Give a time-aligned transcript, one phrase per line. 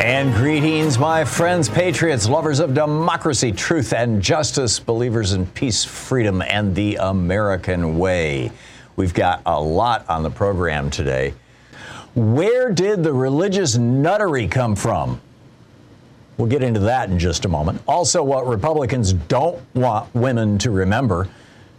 [0.00, 6.40] And greetings, my friends, patriots, lovers of democracy, truth, and justice, believers in peace, freedom,
[6.40, 8.50] and the American way.
[8.96, 11.34] We've got a lot on the program today.
[12.14, 15.20] Where did the religious nuttery come from?
[16.38, 17.82] We'll get into that in just a moment.
[17.86, 21.28] Also, what Republicans don't want women to remember.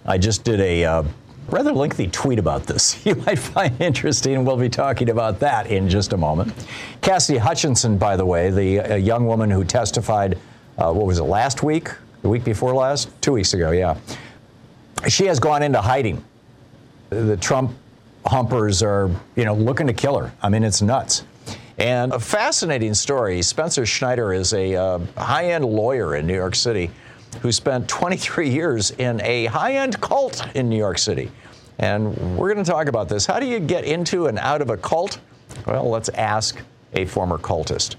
[0.05, 1.03] I just did a uh,
[1.49, 3.05] rather lengthy tweet about this.
[3.11, 6.53] You might find interesting, and we'll be talking about that in just a moment.
[7.01, 10.37] Cassidy Hutchinson, by the way, the young woman who testified,
[10.77, 11.89] uh, what was it, last week?
[12.21, 13.09] The week before last?
[13.21, 13.97] Two weeks ago, yeah.
[15.07, 16.23] She has gone into hiding.
[17.09, 17.71] The Trump
[18.25, 20.31] humpers are, you know, looking to kill her.
[20.41, 21.23] I mean, it's nuts.
[21.77, 23.41] And a fascinating story.
[23.41, 26.91] Spencer Schneider is a uh, high end lawyer in New York City
[27.41, 31.31] who spent 23 years in a high end cult in New York City.
[31.79, 33.25] And we're going to talk about this.
[33.25, 35.19] How do you get into and out of a cult?
[35.65, 36.61] Well, let's ask
[36.93, 37.95] a former cultist.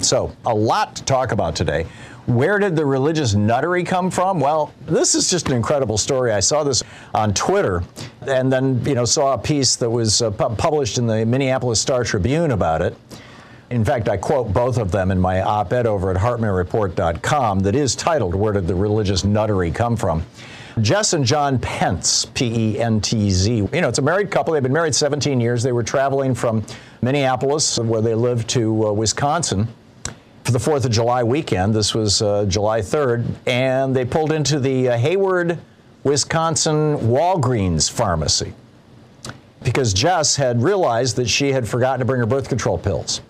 [0.00, 1.86] So, a lot to talk about today.
[2.26, 4.40] Where did the religious nuttery come from?
[4.40, 6.32] Well, this is just an incredible story.
[6.32, 6.82] I saw this
[7.14, 7.82] on Twitter
[8.26, 11.80] and then, you know, saw a piece that was uh, pu- published in the Minneapolis
[11.80, 12.96] Star Tribune about it.
[13.74, 17.74] In fact, I quote both of them in my op ed over at HartmannReport.com that
[17.74, 20.24] is titled, Where Did the Religious Nuttery Come From?
[20.80, 23.52] Jess and John Pentz, P E N T Z.
[23.52, 24.54] You know, it's a married couple.
[24.54, 25.64] They've been married 17 years.
[25.64, 26.64] They were traveling from
[27.02, 29.66] Minneapolis, where they live, to uh, Wisconsin
[30.44, 31.74] for the 4th of July weekend.
[31.74, 33.26] This was uh, July 3rd.
[33.44, 35.58] And they pulled into the uh, Hayward,
[36.04, 38.52] Wisconsin Walgreens pharmacy
[39.64, 43.20] because Jess had realized that she had forgotten to bring her birth control pills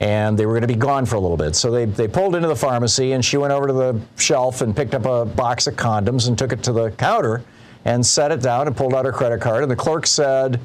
[0.00, 1.54] and they were going to be gone for a little bit.
[1.54, 4.74] So they, they pulled into the pharmacy, and she went over to the shelf and
[4.74, 7.44] picked up a box of condoms and took it to the counter
[7.84, 9.62] and set it down and pulled out her credit card.
[9.62, 10.60] And the clerk said,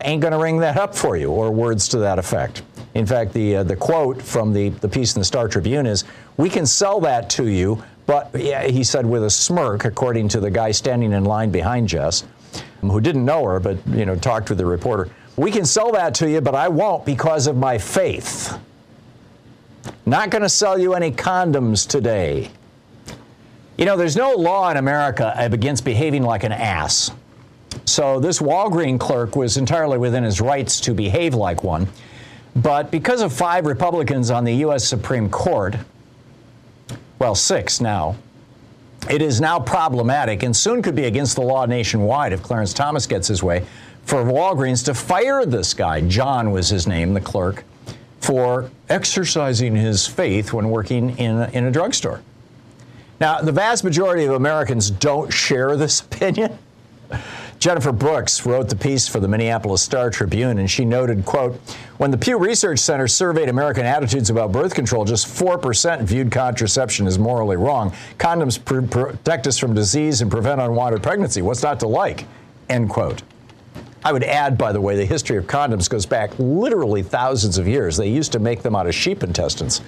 [0.00, 2.62] Ain't going to ring that up for you, or words to that effect.
[2.94, 6.04] In fact, the, uh, the quote from the, the piece in the Star Tribune is,
[6.36, 10.40] We can sell that to you, but yeah, he said with a smirk, according to
[10.40, 12.24] the guy standing in line behind Jess,
[12.82, 15.08] who didn't know her, but you know, talked with the reporter.
[15.36, 18.58] We can sell that to you, but I won't because of my faith.
[20.06, 22.50] Not going to sell you any condoms today.
[23.76, 27.10] You know, there's no law in America against behaving like an ass.
[27.84, 31.88] So this Walgreen clerk was entirely within his rights to behave like one.
[32.56, 34.86] But because of five Republicans on the U.S.
[34.86, 35.76] Supreme Court,
[37.18, 38.16] well, six now,
[39.10, 43.06] it is now problematic and soon could be against the law nationwide if Clarence Thomas
[43.06, 43.66] gets his way
[44.04, 46.00] for Walgreens to fire this guy.
[46.02, 47.64] John was his name, the clerk
[48.24, 52.22] for exercising his faith when working in a, in a drugstore.
[53.20, 56.58] Now, the vast majority of Americans don't share this opinion.
[57.58, 61.54] Jennifer Brooks wrote the piece for the Minneapolis Star Tribune, and she noted, quote,
[61.98, 67.06] when the Pew Research Center surveyed American attitudes about birth control, just 4% viewed contraception
[67.06, 67.92] as morally wrong.
[68.18, 71.40] Condoms pr- protect us from disease and prevent unwanted pregnancy.
[71.40, 72.26] What's not to like?
[72.68, 73.22] End quote.
[74.04, 77.66] I would add, by the way, the history of condoms goes back literally thousands of
[77.66, 77.96] years.
[77.96, 79.80] They used to make them out of sheep intestines,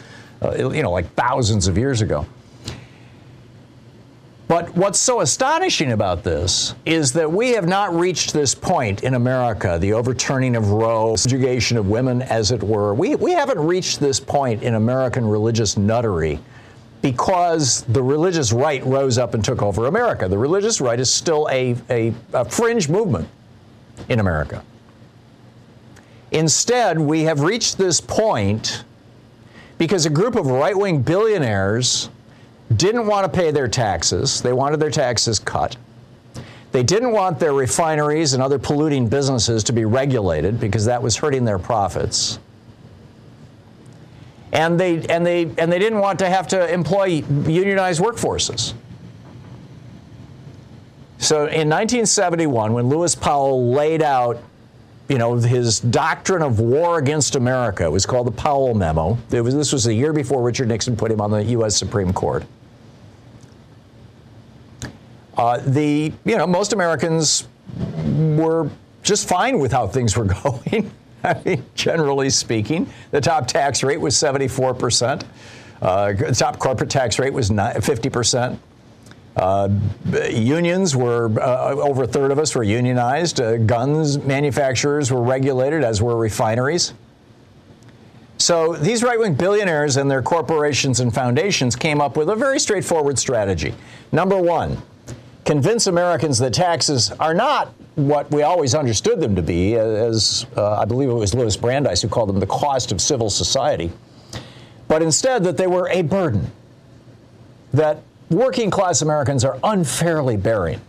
[0.42, 2.26] uh, you know, like thousands of years ago.
[4.48, 9.14] But what's so astonishing about this is that we have not reached this point in
[9.14, 12.94] America, the overturning of Roe, subjugation of women, as it were.
[12.94, 16.38] We, we haven't reached this point in American religious nuttery
[17.02, 20.28] because the religious right rose up and took over America.
[20.28, 23.28] The religious right is still a, a, a fringe movement
[24.08, 24.62] in America.
[26.30, 28.84] Instead, we have reached this point
[29.78, 32.08] because a group of right wing billionaires
[32.74, 34.42] didn't want to pay their taxes.
[34.42, 35.76] They wanted their taxes cut.
[36.72, 41.16] They didn't want their refineries and other polluting businesses to be regulated because that was
[41.16, 42.38] hurting their profits.
[44.52, 48.74] And they, and, they, and they didn't want to have to employ unionized workforces.
[51.18, 54.42] So in 1971, when Lewis Powell laid out
[55.08, 59.16] you know, his doctrine of war against America it was called the Powell Memo.
[59.30, 61.76] Was, this was a year before Richard Nixon put him on the U.S.
[61.76, 62.44] Supreme Court.
[65.36, 67.46] Uh, the, you know, most Americans
[68.36, 68.70] were
[69.02, 70.90] just fine with how things were going.
[71.22, 75.24] I mean, generally speaking, the top tax rate was 74%.
[75.82, 78.58] Uh, the top corporate tax rate was 50%.
[79.36, 79.68] Uh,
[80.30, 83.40] unions were, uh, over a third of us were unionized.
[83.40, 86.94] Uh, guns manufacturers were regulated, as were refineries.
[88.38, 92.58] So these right wing billionaires and their corporations and foundations came up with a very
[92.58, 93.74] straightforward strategy.
[94.12, 94.80] Number one,
[95.44, 100.78] convince Americans that taxes are not what we always understood them to be, as uh,
[100.78, 103.90] I believe it was Louis Brandeis who called them the cost of civil society,
[104.86, 106.50] but instead that they were a burden.
[107.72, 110.80] That working class Americans are unfairly bearing.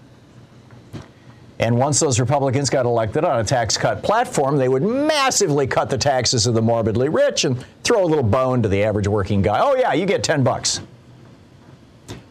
[1.59, 5.89] And once those Republicans got elected on a tax cut platform, they would massively cut
[5.89, 9.41] the taxes of the morbidly rich and throw a little bone to the average working
[9.41, 9.59] guy.
[9.59, 10.81] Oh, yeah, you get 10 bucks.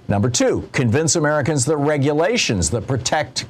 [0.08, 3.47] Number two, convince Americans that regulations that protect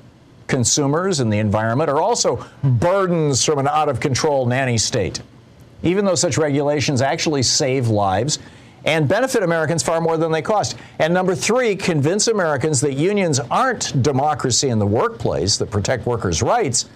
[0.47, 5.21] consumers and the environment are also burdens from an out of control nanny state.
[5.83, 8.39] Even though such regulations actually save lives
[8.87, 10.79] and benefit Americans far more than they cost.
[11.01, 16.41] And number three, convince Americans that unions aren't democracy in the workplace that protect workers'
[16.41, 16.89] rights,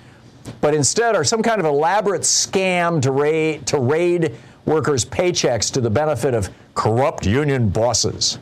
[0.60, 5.80] but instead are some kind of elaborate scam to raid, to raid workers' paychecks to
[5.80, 8.38] the benefit of corrupt union bosses.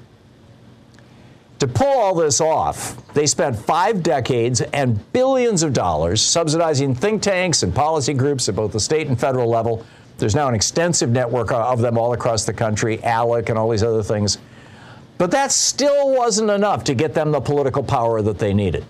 [1.61, 7.21] To pull all this off, they spent five decades and billions of dollars subsidizing think
[7.21, 9.85] tanks and policy groups at both the state and federal level
[10.19, 13.83] there's now an extensive network of them all across the country, ALEC and all these
[13.83, 14.39] other things.
[15.17, 18.85] But that still wasn't enough to get them the political power that they needed.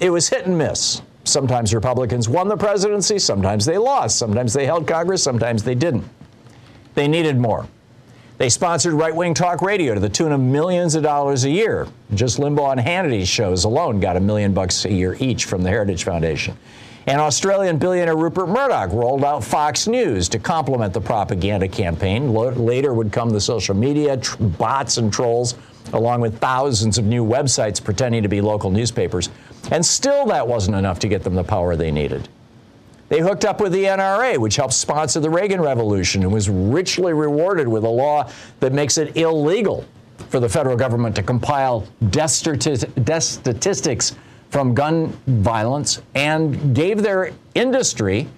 [0.00, 1.02] It was hit and miss.
[1.24, 6.04] Sometimes Republicans won the presidency, sometimes they lost, sometimes they held Congress, sometimes they didn't.
[6.94, 7.66] They needed more.
[8.38, 11.88] They sponsored right wing talk radio to the tune of millions of dollars a year.
[12.14, 15.70] Just Limbaugh and Hannity's shows alone got a million bucks a year each from the
[15.70, 16.56] Heritage Foundation.
[17.08, 22.32] And Australian billionaire Rupert Murdoch rolled out Fox News to complement the propaganda campaign.
[22.34, 25.54] Later would come the social media tr- bots and trolls,
[25.92, 29.28] along with thousands of new websites pretending to be local newspapers.
[29.70, 32.28] And still, that wasn't enough to get them the power they needed.
[33.08, 37.12] They hooked up with the NRA, which helped sponsor the Reagan Revolution and was richly
[37.12, 38.28] rewarded with a law
[38.58, 39.84] that makes it illegal
[40.28, 44.16] for the federal government to compile death, statistics
[44.50, 48.28] from gun violence and gave their industry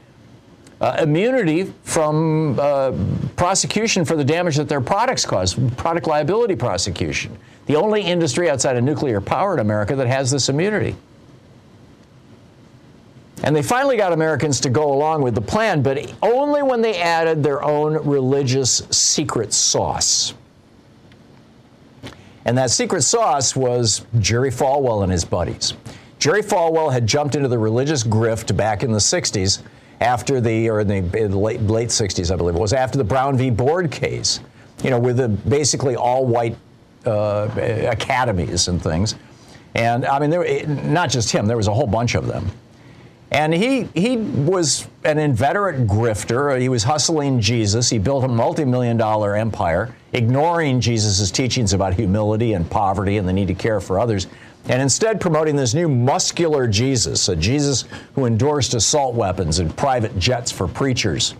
[0.80, 2.92] uh, immunity from uh,
[3.36, 7.36] prosecution for the damage that their products cause, product liability prosecution.
[7.66, 10.96] The only industry outside of nuclear power in America that has this immunity.
[13.42, 17.00] And they finally got Americans to go along with the plan, but only when they
[17.00, 20.34] added their own religious secret sauce.
[22.48, 25.74] And that secret sauce was Jerry Falwell and his buddies.
[26.18, 29.60] Jerry Falwell had jumped into the religious grift back in the 60s
[30.00, 33.36] after the, or in the, late, late 60s, I believe it was, after the Brown
[33.36, 33.50] v.
[33.50, 34.40] Board case,
[34.82, 36.56] you know, with the basically all white
[37.04, 37.50] uh,
[37.86, 39.14] academies and things.
[39.74, 42.50] And I mean, there, not just him, there was a whole bunch of them.
[43.30, 46.58] And he, he was an inveterate grifter.
[46.58, 47.90] He was hustling Jesus.
[47.90, 53.28] He built a multi million dollar empire, ignoring Jesus' teachings about humility and poverty and
[53.28, 54.26] the need to care for others
[54.68, 60.18] and instead promoting this new muscular Jesus, a Jesus who endorsed assault weapons and private
[60.18, 61.34] jets for preachers.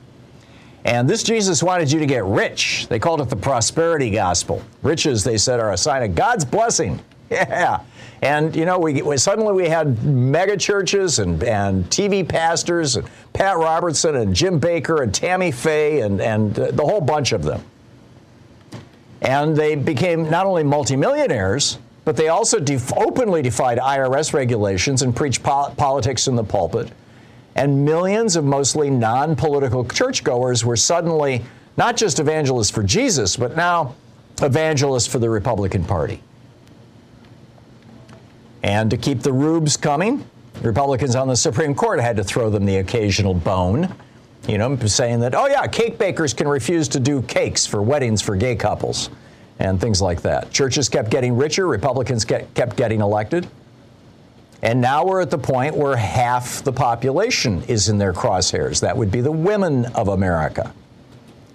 [0.84, 2.86] And this Jesus wanted you to get rich.
[2.88, 4.62] They called it the prosperity gospel.
[4.82, 7.00] Riches, they said, are a sign of God's blessing.
[7.30, 7.80] Yeah.
[8.20, 13.56] And, you know, we, suddenly we had mega churches and, and TV pastors and Pat
[13.56, 17.62] Robertson and Jim Bakker and Tammy Faye and, and the whole bunch of them.
[19.20, 25.14] And they became not only multimillionaires, but they also def- openly defied IRS regulations and
[25.14, 26.90] preached po- politics in the pulpit.
[27.54, 31.44] And millions of mostly non political churchgoers were suddenly
[31.76, 33.94] not just evangelists for Jesus, but now
[34.40, 36.22] evangelists for the Republican Party.
[38.62, 40.24] And to keep the rubes coming,
[40.62, 43.94] Republicans on the Supreme Court had to throw them the occasional bone,
[44.48, 48.20] you know, saying that, oh, yeah, cake bakers can refuse to do cakes for weddings
[48.20, 49.10] for gay couples
[49.58, 50.50] and things like that.
[50.50, 53.46] Churches kept getting richer, Republicans kept getting elected.
[54.62, 58.80] And now we're at the point where half the population is in their crosshairs.
[58.80, 60.72] That would be the women of America.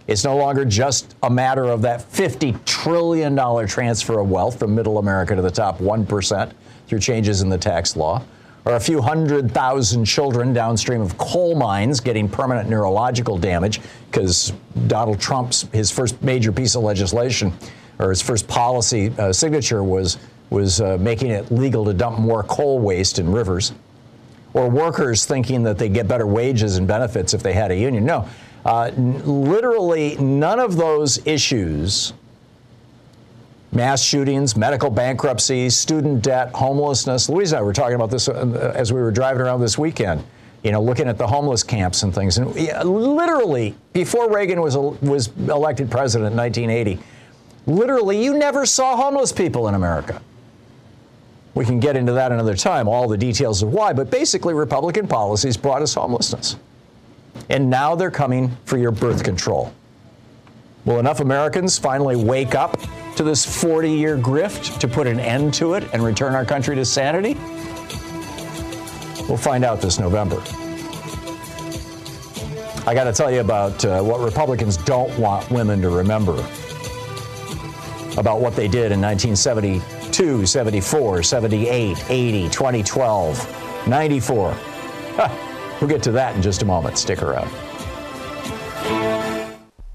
[0.08, 3.36] It's no longer just a matter of that $50 trillion
[3.68, 6.52] transfer of wealth from middle America to the top 1%
[6.94, 8.22] through changes in the tax law,
[8.66, 13.82] or a few hundred thousand children downstream of coal mines getting permanent neurological damage
[14.12, 14.54] because
[14.86, 17.52] Donald Trump's, his first major piece of legislation,
[17.98, 20.20] or his first policy uh, signature was,
[20.52, 23.74] was uh, making it legal to dump more coal waste in rivers,
[24.54, 28.06] or workers thinking that they get better wages and benefits if they had a union.
[28.06, 28.30] No,
[28.66, 32.14] uh, n- literally none of those issues
[33.74, 37.30] mass shootings, medical bankruptcy, student debt, homelessness.
[37.30, 40.24] Louise and I were talking about this uh, as we were driving around this weekend.
[40.64, 42.38] You know, looking at the homeless camps and things.
[42.38, 47.00] And literally, before Reagan was was elected president in 1980,
[47.66, 50.22] literally, you never saw homeless people in America.
[51.54, 53.92] We can get into that another time, all the details of why.
[53.92, 56.56] But basically, Republican policies brought us homelessness,
[57.50, 59.74] and now they're coming for your birth control.
[60.86, 62.78] Will enough Americans finally wake up
[63.16, 66.76] to this 40 year grift to put an end to it and return our country
[66.76, 67.36] to sanity?
[69.28, 70.42] We'll find out this November.
[72.86, 76.34] I got to tell you about uh, what Republicans don't want women to remember
[78.18, 84.58] about what they did in 1972, 74, 78, 80, 2012, 94.
[85.82, 86.98] We'll get to that in just a moment.
[86.98, 87.50] Stick around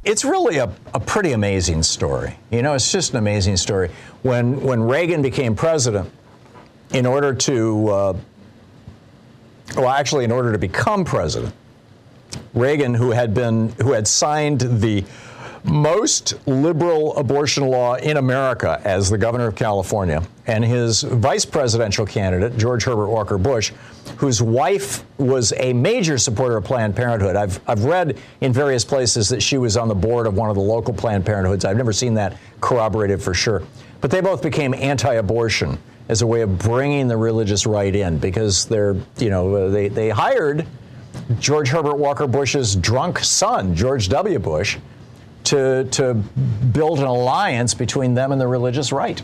[0.08, 2.38] it's really a, a pretty amazing story.
[2.50, 3.90] You know, it's just an amazing story.
[4.22, 6.10] When when Reagan became president,
[6.94, 8.16] in order to uh,
[9.76, 11.54] well, actually, in order to become president,
[12.54, 15.04] Reagan, who had been who had signed the
[15.68, 22.06] most liberal abortion law in America as the governor of California, and his vice presidential
[22.06, 23.72] candidate, George Herbert Walker Bush,
[24.16, 27.36] whose wife was a major supporter of Planned Parenthood.
[27.36, 30.56] I've, I've read in various places that she was on the board of one of
[30.56, 31.64] the local Planned Parenthoods.
[31.64, 33.62] I've never seen that corroborated for sure.
[34.00, 38.18] But they both became anti abortion as a way of bringing the religious right in
[38.18, 40.66] because they're, you know, uh, they, they hired
[41.38, 44.38] George Herbert Walker Bush's drunk son, George W.
[44.38, 44.78] Bush,
[45.48, 49.22] to, to build an alliance between them and the religious right.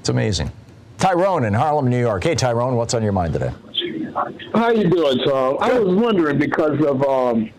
[0.00, 0.52] It's amazing.
[0.98, 2.22] Tyrone in Harlem, New York.
[2.22, 3.52] Hey, Tyrone, what's on your mind today?
[4.54, 5.56] How you doing, Thom?
[5.60, 7.50] I was wondering because of um,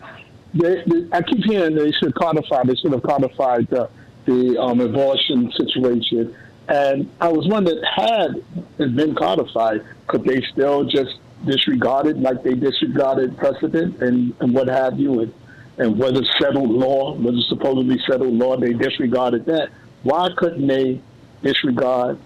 [0.54, 2.64] they, they, I keep hearing they should codify.
[2.64, 3.90] They should have codified the
[4.24, 6.34] the um, abortion situation,
[6.68, 8.42] and I was wondering had
[8.78, 14.54] it been codified, could they still just disregard it like they disregarded precedent and, and
[14.54, 15.34] what have you, and,
[15.78, 19.70] and whether settled law, whether supposedly settled law, they disregarded that.
[20.02, 21.00] Why couldn't they
[21.42, 22.18] disregard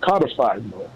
[0.00, 0.88] codified law?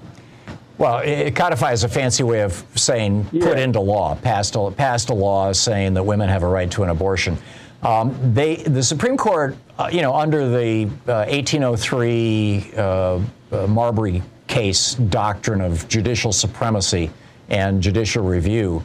[0.78, 3.44] Well, it, codify is a fancy way of saying yeah.
[3.44, 6.84] put into law, passed a, passed a law saying that women have a right to
[6.84, 7.36] an abortion.
[7.82, 14.22] Um, they, the Supreme Court, uh, you know, under the uh, 1803 uh, uh, Marbury
[14.46, 17.10] case doctrine of judicial supremacy
[17.48, 18.84] and judicial review,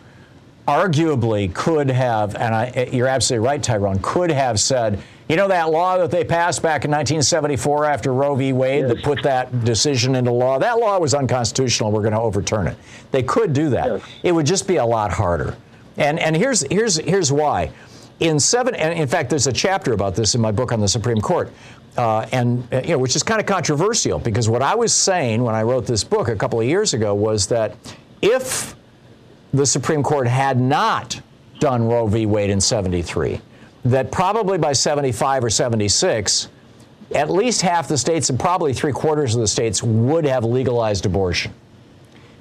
[0.67, 5.72] arguably could have, and I, you're absolutely right, Tyrone, could have said, you know that
[5.72, 8.53] law that they passed back in 1974 after Roe v.
[8.53, 8.93] Wade yes.
[8.93, 10.60] that put that decision into law?
[10.60, 11.91] That law was unconstitutional.
[11.91, 12.77] We're going to overturn it.
[13.12, 13.88] They could do that.
[13.88, 14.01] Yes.
[14.22, 15.55] It would just be a lot harder.
[15.98, 17.72] And and here's here's here's why.
[18.20, 20.88] In seven, and in fact, there's a chapter about this in my book on the
[20.88, 21.51] Supreme Court.
[21.98, 25.43] Uh, and uh, you know, which is kind of controversial because what I was saying
[25.43, 27.75] when I wrote this book a couple of years ago was that
[28.22, 28.75] if
[29.53, 31.22] the Supreme Court had not
[31.60, 32.25] done Roe v.
[32.25, 33.39] Wade in 73,
[33.86, 36.50] that probably by 75 or 76,
[37.13, 41.05] at least half the states and probably three quarters of the states would have legalized
[41.05, 41.53] abortion.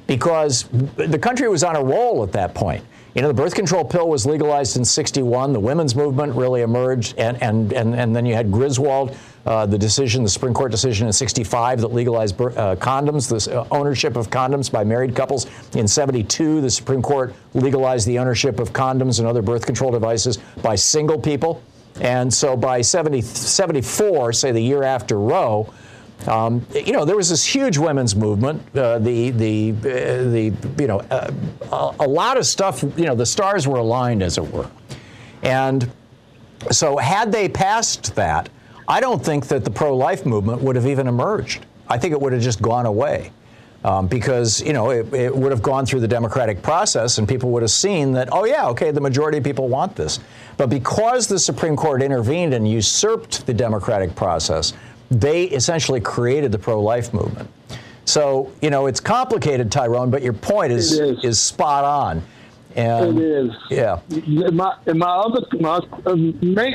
[0.07, 0.65] Because
[0.97, 2.85] the country was on a roll at that point.
[3.15, 5.53] You know, the birth control pill was legalized in 61.
[5.53, 7.17] The women's movement really emerged.
[7.19, 11.07] And, and, and, and then you had Griswold, uh, the decision, the Supreme Court decision
[11.07, 15.47] in 65 that legalized uh, condoms, the uh, ownership of condoms by married couples.
[15.75, 20.39] In 72, the Supreme Court legalized the ownership of condoms and other birth control devices
[20.63, 21.63] by single people.
[22.01, 25.73] And so by 70, 74, say the year after Roe,
[26.27, 28.63] um, you know, there was this huge women's movement.
[28.77, 31.33] Uh, the the uh, the you know uh,
[31.73, 32.83] a, a lot of stuff.
[32.97, 34.71] You know, the stars were aligned, as it were.
[35.43, 35.91] And
[36.71, 38.49] so, had they passed that,
[38.93, 41.65] I don't think that the pro life movement would have even emerged.
[41.89, 43.33] I think it would have just gone away.
[43.85, 47.51] Um, because you know it, it, would have gone through the democratic process and people
[47.51, 50.21] would have seen that oh yeah okay the majority of people want this
[50.57, 54.73] but because the supreme court intervened and usurped the democratic process
[55.11, 57.51] they essentially created the pro-life movement
[58.05, 61.25] so you know it's complicated tyrone but your point is is.
[61.25, 62.23] is spot on
[62.77, 63.99] and, it is yeah
[64.53, 66.15] my, my other my, uh,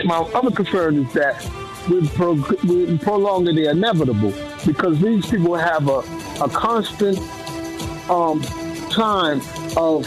[0.04, 1.42] my other concern is that
[1.90, 2.34] we're, pro,
[2.66, 4.34] we're prolonging the inevitable
[4.66, 6.00] because these people have a,
[6.42, 7.20] a constant
[8.10, 8.42] um,
[8.90, 9.42] time
[9.76, 10.06] of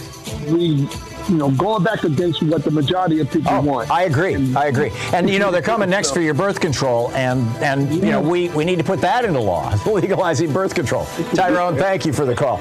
[0.48, 3.90] you know, going back against what the majority of people oh, want.
[3.90, 4.34] I agree.
[4.56, 4.90] I agree.
[5.12, 8.48] And you know, they're coming next for your birth control, and and you know, we
[8.50, 11.04] we need to put that into law, legalizing birth control.
[11.34, 12.60] Tyrone, thank you for the call.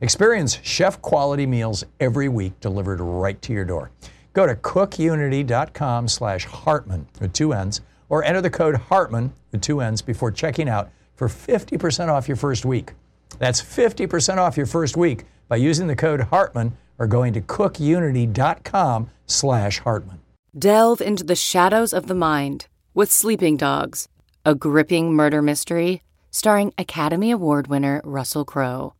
[0.00, 3.90] Experience chef quality meals every week delivered right to your door.
[4.32, 9.80] Go to cookunity.com slash Hartmann with two N's or enter the code Hartmann with two
[9.80, 12.92] N's before checking out for 50% off your first week.
[13.38, 19.10] That's 50% off your first week by using the code Hartmann or going to cookunity.com
[19.26, 20.20] slash Hartmann.
[20.58, 24.08] Delve into the shadows of the mind with Sleeping Dogs,
[24.46, 28.94] a gripping murder mystery starring Academy Award winner Russell Crowe.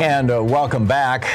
[0.00, 1.26] And uh, welcome back.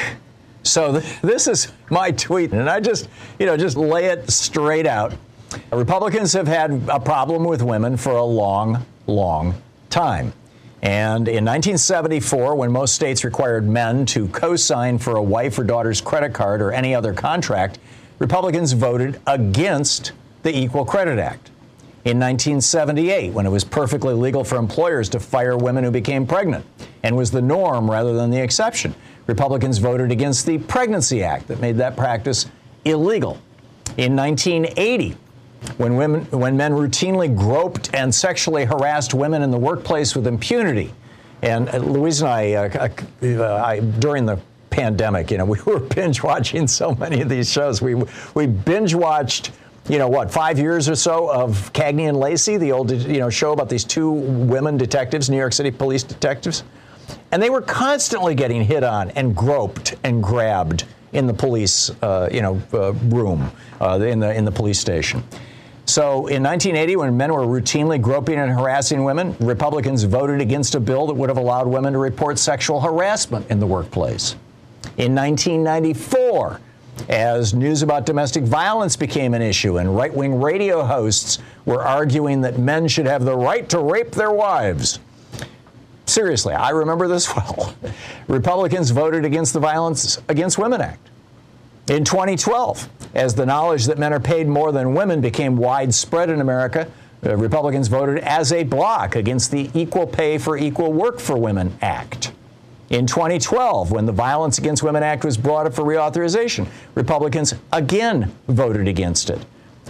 [0.63, 4.87] So th- this is my tweet, and I just, you know, just lay it straight
[4.87, 5.13] out.
[5.73, 10.31] Republicans have had a problem with women for a long, long time.
[10.81, 15.65] And in 1974, when most states required men to co sign for a wife or
[15.65, 17.79] daughter's credit card or any other contract,
[18.19, 21.51] Republicans voted against the Equal Credit Act.
[22.05, 26.65] In 1978, when it was perfectly legal for employers to fire women who became pregnant
[27.03, 28.95] and was the norm rather than the exception,
[29.27, 32.47] Republicans voted against the Pregnancy Act that made that practice
[32.85, 33.39] illegal.
[33.97, 35.15] In 1980,
[35.77, 40.93] when, women, when men routinely groped and sexually harassed women in the workplace with impunity,
[41.41, 42.89] and uh, Louise and I, uh,
[43.21, 44.39] uh, I, during the
[44.69, 47.81] pandemic, you know, we were binge watching so many of these shows.
[47.81, 47.95] We
[48.33, 49.51] we binge watched
[49.89, 53.29] you know what, five years or so of Cagney and Lacey, the old you know
[53.29, 56.63] show about these two women detectives, New York City police detectives,
[57.31, 62.29] and they were constantly getting hit on and groped and grabbed in the police uh,
[62.31, 65.23] you know uh, room uh, in the in the police station.
[65.85, 70.79] So in 1980, when men were routinely groping and harassing women, Republicans voted against a
[70.79, 74.35] bill that would have allowed women to report sexual harassment in the workplace.
[74.97, 76.61] In 1994
[77.09, 82.41] as news about domestic violence became an issue and right wing radio hosts were arguing
[82.41, 84.99] that men should have the right to rape their wives.
[86.05, 87.73] Seriously, I remember this well.
[88.27, 91.09] Republicans voted against the Violence Against Women Act.
[91.89, 96.39] In 2012, as the knowledge that men are paid more than women became widespread in
[96.39, 96.87] America,
[97.25, 101.77] uh, Republicans voted as a bloc against the Equal Pay for Equal Work for Women
[101.81, 102.31] Act.
[102.89, 108.31] In 2012, when the Violence Against Women Act was brought up for reauthorization, Republicans again
[108.47, 109.39] voted against it.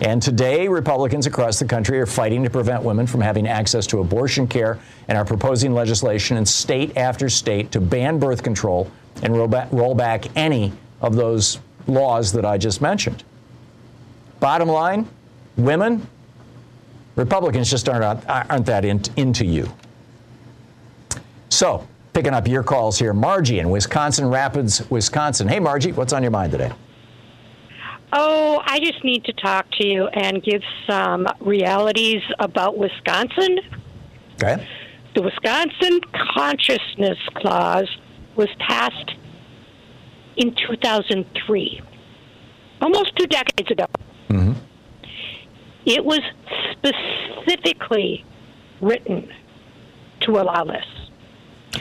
[0.03, 4.01] And today, Republicans across the country are fighting to prevent women from having access to
[4.01, 9.33] abortion care and are proposing legislation in state after state to ban birth control and
[9.33, 13.23] roll back, roll back any of those laws that I just mentioned.
[14.41, 15.07] Bottom line,
[15.55, 16.05] women,
[17.15, 19.71] Republicans just aren't, aren't that in, into you.
[21.47, 25.47] So, picking up your calls here, Margie in Wisconsin Rapids, Wisconsin.
[25.47, 26.73] Hey, Margie, what's on your mind today?
[28.15, 33.57] Oh, I just need to talk to you and give some realities about Wisconsin.
[34.35, 34.67] Okay.
[35.15, 35.99] The Wisconsin
[36.35, 37.89] Consciousness Clause
[38.35, 39.13] was passed
[40.37, 41.81] in 2003,
[42.81, 43.85] almost two decades ago.
[44.29, 44.53] Mm-hmm.
[45.85, 46.21] It was
[46.71, 48.23] specifically
[48.79, 49.27] written
[50.21, 50.85] to allow this.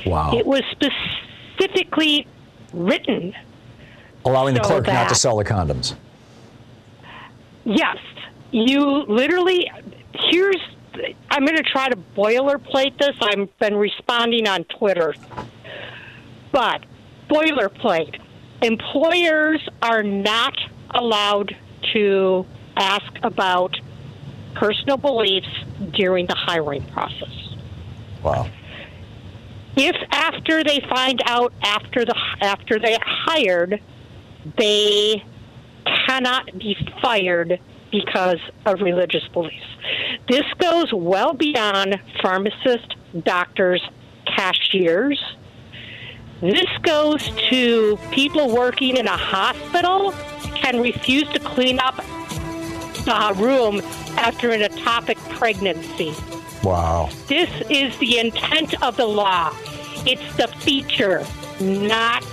[0.06, 0.32] Wow.
[0.34, 2.26] It was specifically
[2.72, 3.34] written.
[4.24, 5.94] Allowing the so clerk not to sell the condoms.
[7.64, 7.98] Yes,
[8.50, 9.70] you literally.
[10.14, 10.56] Here's.
[11.30, 13.16] I'm going to try to boilerplate this.
[13.22, 15.14] I've been responding on Twitter,
[16.52, 16.84] but
[17.28, 18.20] boilerplate.
[18.60, 20.54] Employers are not
[20.90, 21.56] allowed
[21.94, 22.46] to
[22.76, 23.74] ask about
[24.54, 25.48] personal beliefs
[25.92, 27.56] during the hiring process.
[28.22, 28.48] Wow.
[29.76, 33.80] If after they find out after the after they hired,
[34.58, 35.24] they
[35.84, 37.58] cannot be fired
[37.90, 39.66] because of religious beliefs.
[40.28, 43.82] This goes well beyond pharmacists, doctors,
[44.26, 45.22] cashiers.
[46.40, 50.12] This goes to people working in a hospital
[50.56, 51.96] can refuse to clean up
[53.04, 53.80] the room
[54.16, 56.14] after an ectopic pregnancy.
[56.62, 57.10] Wow.
[57.26, 59.52] This is the intent of the law.
[60.06, 61.24] It's the feature,
[61.60, 62.24] not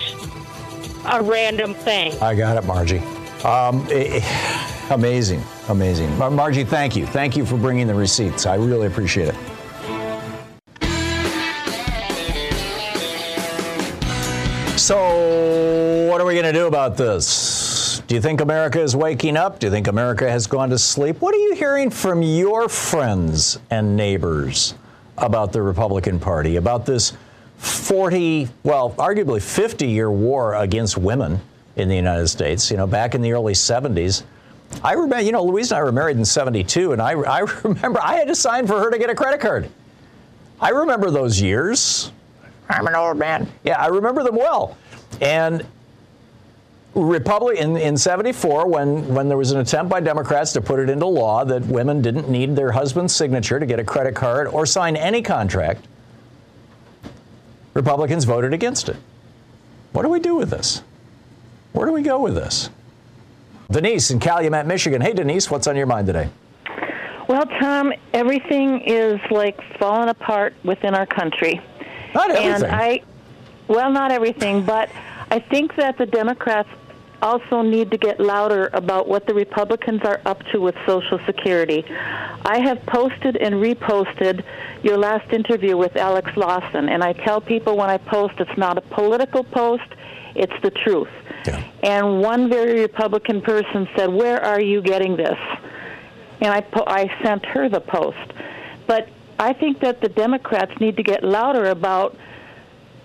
[1.06, 2.14] a random thing.
[2.22, 3.02] I got it, Margie.
[3.44, 6.18] Um, eh, eh, amazing, amazing.
[6.18, 7.06] Mar- Margie, thank you.
[7.06, 8.46] Thank you for bringing the receipts.
[8.46, 9.36] I really appreciate it.
[14.78, 18.02] So, what are we going to do about this?
[18.08, 19.60] Do you think America is waking up?
[19.60, 21.22] Do you think America has gone to sleep?
[21.22, 24.74] What are you hearing from your friends and neighbors
[25.18, 27.14] about the Republican Party, about this
[27.58, 31.40] 40, well, arguably 50 year war against women
[31.76, 32.70] in the United States?
[32.70, 34.24] You know, back in the early 70s.
[34.84, 38.00] I remember, you know, Louise and I were married in 72, and I, I remember
[38.02, 39.70] I had to sign for her to get a credit card.
[40.62, 42.12] I remember those years.
[42.70, 43.50] I'm an old man.
[43.64, 44.78] Yeah, I remember them well.
[45.22, 45.66] And
[46.96, 50.90] Republic in, in 74, when, when there was an attempt by Democrats to put it
[50.90, 54.66] into law that women didn't need their husband's signature to get a credit card or
[54.66, 55.86] sign any contract,
[57.74, 58.98] Republicans voted against it.
[59.94, 60.84] What do we do with this?
[61.74, 62.70] Where do we go with this?
[63.72, 65.02] Denise in Calumet, Michigan.
[65.02, 66.30] Hey, Denise, what's on your mind today?
[67.28, 71.62] Well, Thom, everything is like falling apart within our country.
[72.16, 72.74] Not And everything.
[72.74, 73.02] I,
[73.68, 74.90] well, not everything, but
[75.30, 76.70] I think that the Democrats
[77.22, 81.86] also need to get louder about what the Republicans are up to with Social Security.
[82.46, 84.44] I have posted and reposted
[84.82, 88.78] your last interview with Alex Lawson, and I tell people when I post it's not
[88.78, 89.84] a political post,
[90.34, 91.10] it's the truth.
[91.46, 91.64] Yeah.
[91.84, 95.38] And one very Republican person said, Where are you getting this?
[96.42, 98.18] And I, po- I sent her the post.
[98.88, 102.18] But I think that the Democrats need to get louder about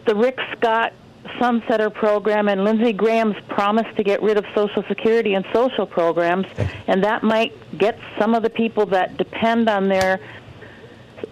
[0.06, 0.92] the Rick Scott
[1.38, 6.46] Sunsetter program and Lindsey Graham's promise to get rid of Social Security and social programs,
[6.86, 10.20] and that might get some of the people that depend on their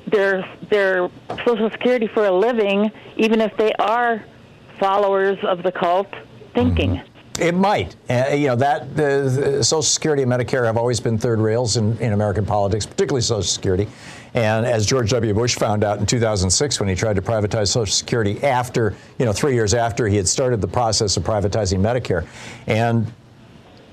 [0.07, 1.11] their their
[1.45, 4.25] Social Security for a living, even if they are
[4.79, 6.09] followers of the cult,
[6.55, 7.03] thinking.
[7.39, 7.97] It might.
[8.11, 11.97] Uh, you know, that the Social Security and Medicare have always been third rails in,
[11.99, 13.89] in American politics, particularly Social Security.
[14.35, 15.33] And as George W.
[15.35, 19.33] Bush found out in 2006 when he tried to privatize Social Security after, you know,
[19.33, 22.27] three years after he had started the process of privatizing Medicare.
[22.67, 23.11] And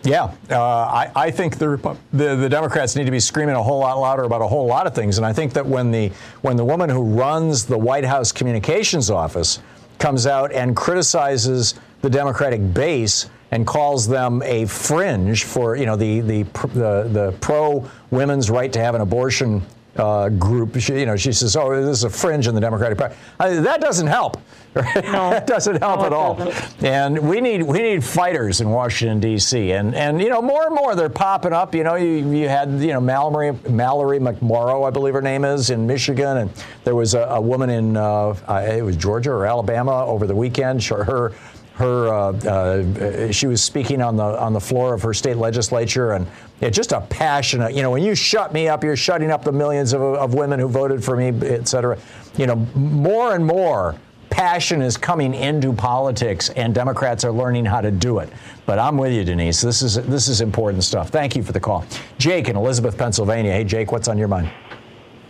[0.03, 3.79] yeah, uh, I, I think the, the the Democrats need to be screaming a whole
[3.79, 5.17] lot louder about a whole lot of things.
[5.17, 9.09] And I think that when the when the woman who runs the White House communications
[9.09, 9.59] office
[9.99, 15.95] comes out and criticizes the Democratic base and calls them a fringe for you know
[15.95, 19.61] the the the, the pro women's right to have an abortion
[19.97, 20.79] uh, group.
[20.79, 23.61] She, you know, she says, "Oh, this is a fringe in the Democratic Party." Uh,
[23.61, 24.37] that doesn't help.
[24.73, 26.35] that doesn't help No, at all.
[26.35, 26.83] doesn't.
[26.83, 29.71] And we need we need fighters in Washington D.C.
[29.71, 31.73] and and you know more and more they're popping up.
[31.73, 35.69] You know, you, you had you know Mallory Mallory McMorrow, I believe her name is,
[35.71, 36.51] in Michigan, and
[36.83, 40.35] there was a, a woman in uh, uh, it was Georgia or Alabama over the
[40.35, 40.83] weekend.
[40.83, 41.33] Sure, Her
[41.79, 46.11] her uh, uh, she was speaking on the on the floor of her state legislature,
[46.11, 46.27] and
[46.59, 47.73] yeah, just a passionate.
[47.73, 50.59] You know, when you shut me up, you're shutting up the millions of, of women
[50.59, 51.97] who voted for me, et cetera.
[52.37, 53.95] You know, more and more
[54.29, 58.29] passion is coming into politics, and Democrats are learning how to do it.
[58.65, 59.61] But I'm with you, Denise.
[59.61, 61.09] This is this is important stuff.
[61.09, 61.85] Thank you for the call,
[62.17, 63.53] Jake in Elizabeth, Pennsylvania.
[63.53, 64.51] Hey, Jake, what's on your mind?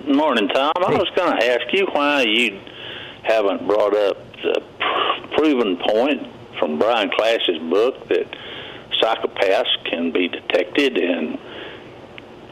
[0.07, 0.73] Morning, Thom.
[0.77, 2.59] I was going to ask you why you
[3.21, 4.63] haven't brought up the
[5.35, 6.27] proven point
[6.59, 8.27] from Brian Klaas's book that
[9.01, 11.39] psychopaths can be detected and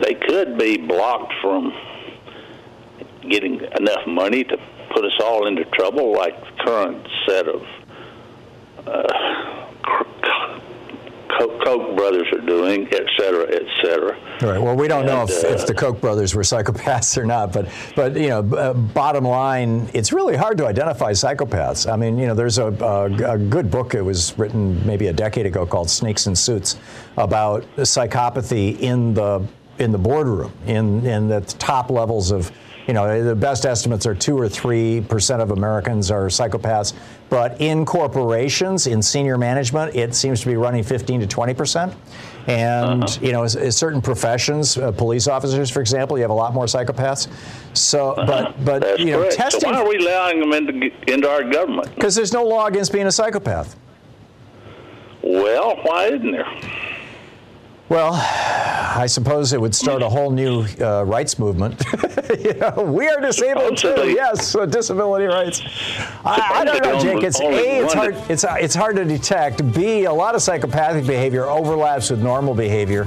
[0.02, 1.74] they could be blocked from
[3.30, 4.58] getting enough money to
[4.94, 7.64] put us all into trouble, like the current set of
[8.86, 9.38] uh,
[11.30, 14.18] Koch brothers are doing, et cetera, et cetera.
[14.42, 14.62] All right.
[14.62, 17.52] Well, we don't and, know if, uh, if, the Koch brothers were psychopaths or not,
[17.52, 21.92] but but you know, uh, bottom line, it's really hard to identify psychopaths.
[21.92, 23.94] I mean, you know, there's a, a, a, good book.
[23.94, 26.78] It was written maybe a decade ago called Snakes in Suits
[27.18, 29.46] about psychopathy in the
[29.80, 32.52] in the boardroom, in in the top levels of
[32.88, 36.94] you know, the best estimates are two or three percent of Americans are psychopaths.
[37.30, 41.94] But in corporations, in senior management, it seems to be running 15 to 20 percent.
[42.48, 43.20] And uh-huh.
[43.22, 47.28] you know, certain professions, uh, police officers, for example, you have a lot more psychopaths.
[47.74, 48.26] So, uh-huh.
[48.26, 49.36] but but That's you know, correct.
[49.36, 49.62] testing.
[49.62, 51.94] So why are we allowing them into into our government?
[51.94, 53.76] Because there's no law against being a psychopath.
[55.22, 56.48] Well, why isn't there?
[57.90, 61.84] Well, I suppose it would start a whole new uh, rights movement.
[62.40, 64.10] you know, we are disabled too.
[64.10, 65.62] Yes, uh, disability rights.
[66.26, 67.24] I, I, don't know, Jake.
[67.24, 67.84] It's a.
[67.84, 68.16] It's hard.
[68.28, 69.72] It's it's hard to detect.
[69.74, 70.04] B.
[70.04, 73.06] A lot of psychopathic behavior overlaps with normal behavior.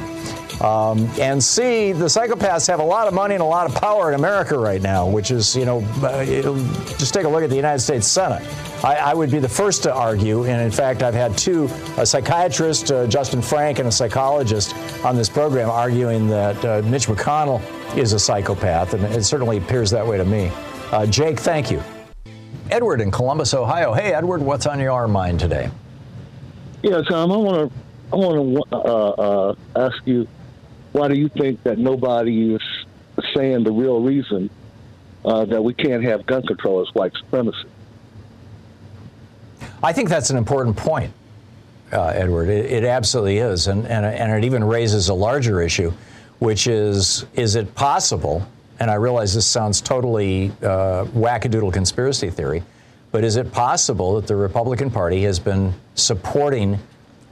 [0.60, 4.10] Um, and C, the psychopaths have a lot of money and a lot of power
[4.10, 6.24] in America right now, which is, you know, uh,
[6.98, 8.42] just take a look at the United States Senate.
[8.84, 11.64] I, I, would be the first to argue, and in fact, I've had two,
[11.96, 17.06] a psychiatrist, uh, Justin Frank, and a psychologist on this program arguing that uh, Mitch
[17.06, 17.62] McConnell
[17.96, 20.50] is a psychopath, and it certainly appears that way to me.
[20.92, 21.82] Uh, Jake, thank you.
[22.70, 23.92] Edward in Columbus, Ohio.
[23.92, 25.70] Hey, Edward, what's on your mind today?
[26.82, 27.78] Yeah, Thom, I want to
[28.12, 30.26] I want to uh, uh, ask you
[30.92, 32.62] why do you think that nobody is
[33.34, 34.50] saying the real reason
[35.24, 37.68] uh, that we can't have gun control is white supremacy?
[39.82, 41.12] I think that's an important point,
[41.92, 42.48] uh, Edward.
[42.48, 45.92] It, it, absolutely is, and, and and it even raises a larger issue,
[46.38, 48.46] which is: is it possible?
[48.78, 52.62] And I realize this sounds totally uh, wackadoodle conspiracy theory,
[53.12, 56.78] but is it possible that the Republican Party has been supporting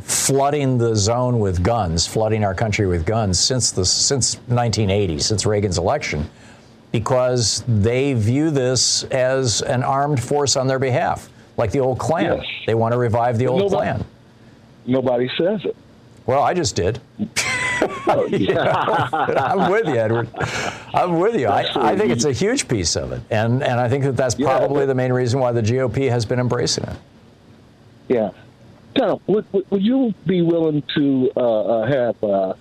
[0.00, 5.46] flooding the zone with guns, flooding our country with guns since the since 1980, since
[5.46, 6.28] Reagan's election,
[6.92, 12.38] because they view this as an armed force on their behalf, like the old Klan.
[12.38, 12.46] Yes.
[12.66, 14.04] They want to revive the old nobody, Klan.
[14.86, 15.76] Nobody says it.
[16.26, 17.00] Well, I just did.
[17.80, 18.28] Oh,
[19.36, 20.28] I'm with you, Edward.
[20.92, 21.46] I'm with you.
[21.46, 24.34] I, I, think it's a huge piece of it, and and I think that that's
[24.34, 26.96] probably yeah, the main reason why the GOP has been embracing it.
[28.08, 28.30] Yeah,
[29.26, 32.54] Would, would you be willing to uh, uh, have uh,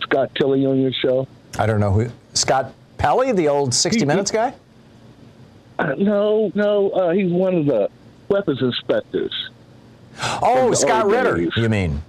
[0.00, 1.26] Scott Tilley on your show?
[1.58, 4.54] I don't know who Scott Pelley, the old 60 he, Minutes guy.
[5.78, 7.90] Uh, no, no, uh, he's one of the
[8.28, 9.32] weapons inspectors.
[10.42, 11.50] Oh, Scott Ritter, days.
[11.56, 12.02] you mean?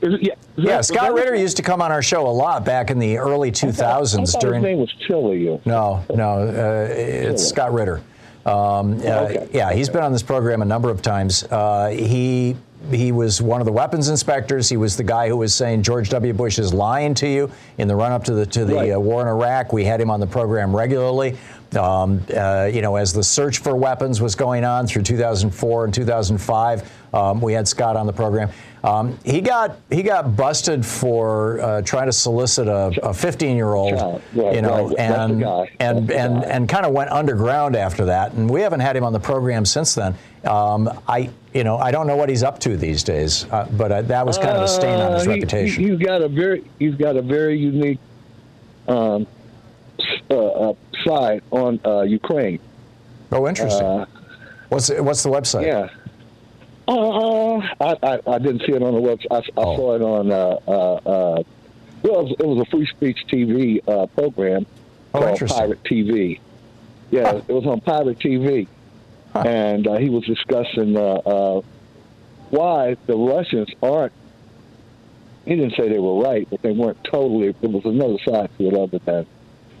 [0.00, 2.98] It, yeah, yeah, Scott Ritter used to come on our show a lot back in
[2.98, 3.72] the early 2000s.
[3.72, 5.60] I thought, I during his name was Tilley.
[5.64, 8.02] No, no, uh, it's Scott Ritter.
[8.44, 9.48] Um, okay.
[9.52, 11.44] Yeah, he's been on this program a number of times.
[11.44, 12.56] Uh, he
[12.90, 14.68] he was one of the weapons inspectors.
[14.68, 16.32] He was the guy who was saying George W.
[16.32, 18.92] Bush is lying to you in the run-up to the to the right.
[18.92, 19.72] uh, war in Iraq.
[19.72, 21.36] We had him on the program regularly.
[21.76, 25.92] Um, uh, you know, as the search for weapons was going on through 2004 and
[25.94, 28.50] 2005, um, we had Scott on the program.
[28.84, 33.92] Um, he got he got busted for uh, trying to solicit a 15 year old,
[34.34, 34.98] you know, right.
[34.98, 35.42] and
[35.80, 38.32] and and and kind of went underground after that.
[38.32, 40.14] And we haven't had him on the program since then.
[40.44, 43.92] Um, I you know I don't know what he's up to these days, uh, but
[43.92, 45.82] uh, that was kind of a stain on his uh, reputation.
[45.82, 48.00] He, has got a very he's got a very unique
[48.88, 49.26] um,
[50.30, 52.58] uh, uh, side on Ukraine.
[53.32, 54.06] Oh, interesting.
[54.68, 55.66] what's what's the website?
[55.66, 55.88] Yeah.
[56.86, 59.26] Uh, I, I, I didn't see it on the website.
[59.30, 59.76] I, I oh.
[59.76, 60.30] saw it on.
[60.30, 61.42] Uh, uh, uh,
[62.02, 64.66] well, it was, it was, a free speech TV uh, program
[65.14, 66.40] oh, called Pirate TV.
[67.10, 67.40] Yeah, huh.
[67.48, 68.68] it was on Pirate TV.
[69.44, 71.60] and uh, he was discussing uh, uh,
[72.50, 74.12] why the Russians aren't.
[75.44, 77.52] He didn't say they were right, but they weren't totally.
[77.52, 79.26] There was another side to it other than,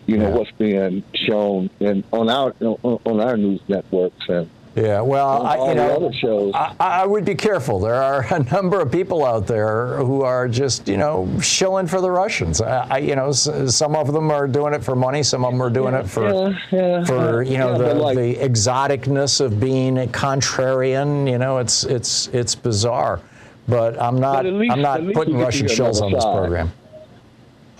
[0.06, 0.34] you know, yeah.
[0.34, 5.74] what's being shown in on our on our news networks and Yeah, well, I, you
[5.76, 6.50] know.
[6.52, 7.78] I, I would be careful.
[7.78, 12.00] There are a number of people out there who are just, you know, shilling for
[12.00, 12.60] the Russians.
[12.60, 15.22] I, I, you know, s- some of them are doing it for money.
[15.22, 18.16] Some of them are doing it for, Yeah, yeah, for you know, yeah, the, like-
[18.16, 21.30] the exoticness of being a contrarian.
[21.30, 23.20] You know, it's it's it's bizarre.
[23.68, 26.12] But I'm not But least- I'm not putting we get to Russian hear shills on
[26.12, 26.72] this program.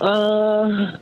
[0.00, 0.96] Uh,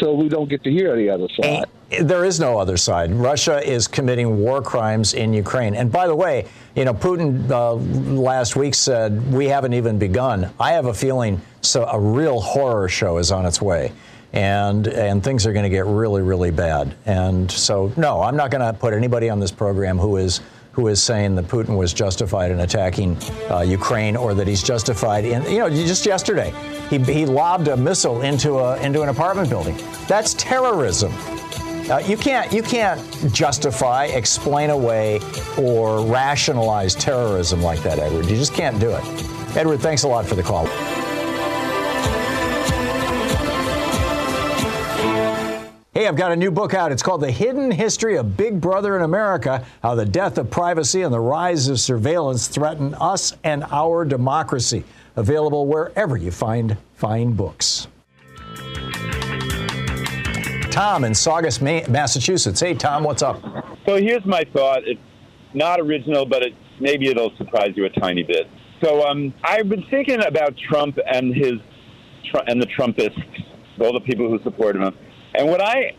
[0.00, 1.64] so we don't get to hear the other side.
[1.88, 3.12] There is no other side.
[3.12, 5.76] Russia is committing war crimes in Ukraine.
[5.76, 10.50] And by the way, you know, Putin uh, last week said we haven't even begun.
[10.58, 13.92] I have a feeling so a real horror show is on its way.
[14.32, 16.94] And, and things are going to get really, really bad.
[17.06, 20.40] And so, no, I'm not going to put anybody on this program who is
[20.72, 23.16] who is saying that Putin was justified in attacking
[23.50, 26.52] uh, Ukraine or that he's justified in, you know, just yesterday,
[26.90, 29.74] he, he lobbed a missile into, a, into an apartment building.
[30.06, 31.14] That's terrorism.
[31.88, 33.00] Uh, you can't you can't
[33.32, 35.20] justify, explain away,
[35.56, 38.26] or rationalize terrorism like that, Edward.
[38.26, 39.04] You just can't do it.
[39.56, 40.66] Edward, thanks a lot for the call.
[45.94, 46.92] Hey, I've got a new book out.
[46.92, 51.02] It's called The Hidden History of Big Brother in America How the Death of Privacy
[51.02, 54.84] and the Rise of Surveillance Threaten Us and Our Democracy.
[55.14, 57.86] Available wherever you find fine books.
[60.76, 62.60] Tom in Saugus, Massachusetts.
[62.60, 63.40] Hey, Tom, what's up?
[63.86, 64.82] So here's my thought.
[64.84, 65.00] It's
[65.54, 68.46] not original, but it, maybe it'll surprise you a tiny bit.
[68.84, 71.54] So um, I've been thinking about Trump and his
[72.46, 73.16] and the Trumpists,
[73.80, 74.94] all the people who support him.
[75.34, 75.96] And what I,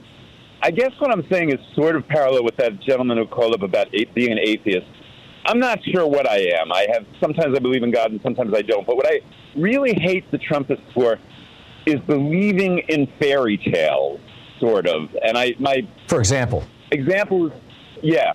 [0.61, 3.63] I guess what I'm saying is sort of parallel with that gentleman who called up
[3.63, 4.85] about being an atheist.
[5.47, 6.71] I'm not sure what I am.
[6.71, 8.85] I have sometimes I believe in God and sometimes I don't.
[8.85, 9.21] But what I
[9.55, 11.17] really hate the Trumpists for
[11.87, 14.19] is believing in fairy tales,
[14.59, 15.09] sort of.
[15.23, 17.53] And I my For example, example is
[18.01, 18.33] yeah.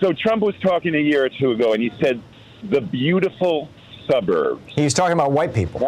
[0.00, 2.20] So Trump was talking a year or two ago, and he said
[2.70, 3.68] the beautiful
[4.10, 4.62] suburbs.
[4.74, 5.80] he's talking about white people.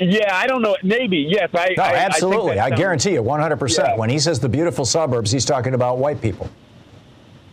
[0.00, 0.76] Yeah, I don't know.
[0.82, 1.50] Maybe yes.
[1.54, 2.54] I No, I- I absolutely.
[2.56, 3.96] that I, sounds- guarantee you 100%.
[3.96, 6.48] When he says the beautiful suburbs, he's talking about white people.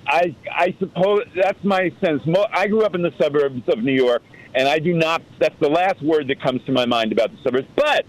[0.08, 2.26] I I suppose that's my sense.
[2.26, 4.24] Mo- I grew up in the suburbs of New York,
[4.56, 5.22] and I do not.
[5.40, 7.68] That's the last word that comes to my mind about the suburbs.
[7.76, 8.06] But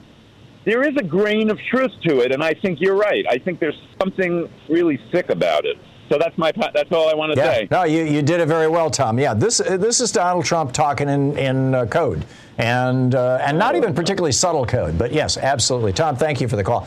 [0.64, 3.24] there is a grain of truth to it, and I think you're right.
[3.28, 5.76] I think there's something really sick about it.
[6.10, 6.52] So that's my.
[6.74, 7.52] That's all I want to Yeah.
[7.54, 7.68] say.
[7.70, 9.18] No, you, you did it very well, Tom.
[9.18, 12.24] Yeah, this this is Donald Trump talking in in uh, code,
[12.58, 15.92] and uh, and not even particularly subtle code, but yes, absolutely.
[15.94, 16.86] Tom, thank you for the call.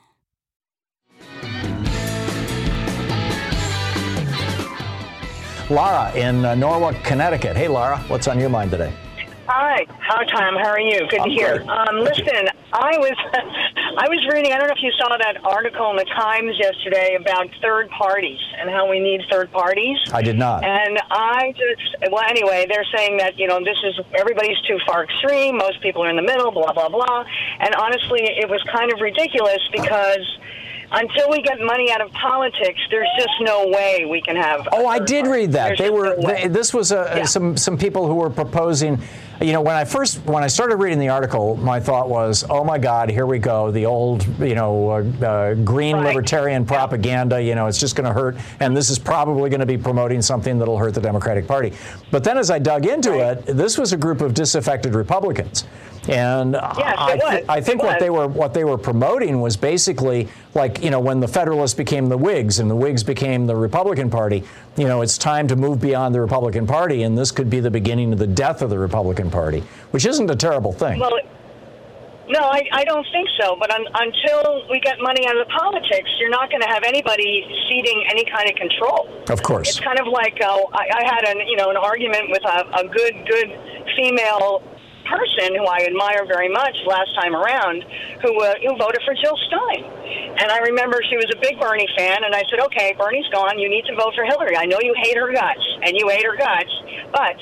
[5.71, 7.55] Lara in uh, Norwalk, Connecticut.
[7.55, 8.93] Hey, Lara, what's on your mind today?
[9.47, 10.55] Hi, hi Tom.
[10.55, 11.07] How are you?
[11.07, 11.63] Good I'm to hear.
[11.63, 13.15] Um, listen, I was
[13.97, 14.51] I was reading.
[14.51, 18.39] I don't know if you saw that article in the Times yesterday about third parties
[18.59, 19.97] and how we need third parties.
[20.13, 20.63] I did not.
[20.63, 25.05] And I just well, anyway, they're saying that you know this is everybody's too far
[25.05, 25.57] extreme.
[25.57, 26.51] Most people are in the middle.
[26.51, 27.23] Blah blah blah.
[27.59, 30.27] And honestly, it was kind of ridiculous because.
[30.93, 34.67] Until we get money out of politics, there's just no way we can have.
[34.73, 35.69] Oh, I did read that.
[35.69, 36.15] There's They were.
[36.19, 36.27] no.
[36.27, 37.23] They, this was a, Yeah.
[37.25, 38.99] some some people who were proposing
[39.41, 42.63] you know, when I first when I started reading the article, my thought was, "Oh
[42.63, 46.07] my God, here we go, the old, you know, uh, uh, green right.
[46.07, 47.41] libertarian propaganda.
[47.41, 50.21] You know, it's just going to hurt, and this is probably going to be promoting
[50.21, 51.73] something that'll hurt the Democratic Party."
[52.11, 53.37] But then, as I dug into right.
[53.37, 55.65] it, this was a group of disaffected Republicans
[56.09, 60.29] and yes, I, th- I, think what they were what they were promoting was basically
[60.55, 64.09] like you know when the Federalists became the Whigs and the Whigs became the Republican
[64.09, 64.43] Party.
[64.77, 67.69] You know, it's time to move beyond the Republican Party, and this could be the
[67.69, 70.99] beginning of the death of the Republican Party, which isn't a terrible thing.
[70.99, 71.17] Well,
[72.31, 73.57] no, I, I don't think so.
[73.59, 76.83] But un, until we get money out of the politics, you're not going to have
[76.83, 79.09] anybody ceding any kind of control.
[79.29, 82.31] Of course, it's kind of like uh, I, I had an you know an argument
[82.31, 83.49] with a, a good good
[83.97, 84.63] female
[85.11, 87.83] person who I admire very much last time around,
[88.23, 89.83] who uh, who voted for Jill Stein.
[90.39, 93.59] And I remember she was a big Bernie fan, and I said, "Okay, Bernie's gone.
[93.59, 94.55] You need to vote for Hillary.
[94.55, 96.71] I know you hate her guts, and you hate her guts,
[97.11, 97.35] but."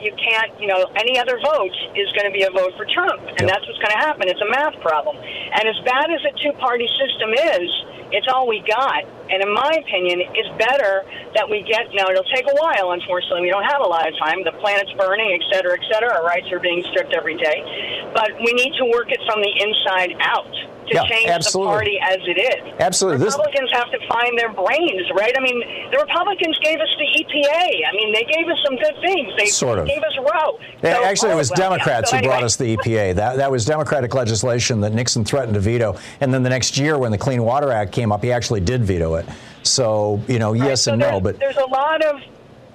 [0.00, 3.20] You can't, you know, any other vote is going to be a vote for Trump,
[3.20, 3.48] and Yep.
[3.48, 4.28] that's what's going to happen.
[4.28, 5.16] It's a math problem.
[5.16, 7.68] And as bad as a two party system is,
[8.10, 9.04] it's all we got.
[9.30, 13.42] And in my opinion, it's better that we get, now it'll take a while, unfortunately.
[13.46, 14.42] We don't have a lot of time.
[14.42, 16.10] The planet's burning, et cetera, et cetera.
[16.18, 18.10] Our rights are being stripped every day.
[18.10, 20.50] But we need to work it from the inside out
[20.88, 21.70] to Yeah, change absolutely.
[21.70, 22.74] the party as it is.
[22.80, 23.24] Absolutely.
[23.24, 25.32] This- Republicans have to find their brains, right?
[25.36, 25.60] I mean,
[25.90, 27.84] the Republicans gave us the EPA.
[27.88, 29.32] I mean, they gave us some good things.
[29.38, 29.86] They Sort of.
[29.86, 30.58] gave us Roe.
[30.82, 31.68] Yeah, So- Actually, it oh, was well, yeah.
[31.68, 33.14] Democrats So who brought us the EPA.
[33.20, 35.96] That, that was Democratic legislation that Nixon threatened to veto.
[36.20, 38.82] And then the next year, when the Clean Water Act came up, he actually did
[38.84, 39.26] veto it.
[39.62, 41.20] So, you know, yes So and no.
[41.20, 42.20] But there's a lot of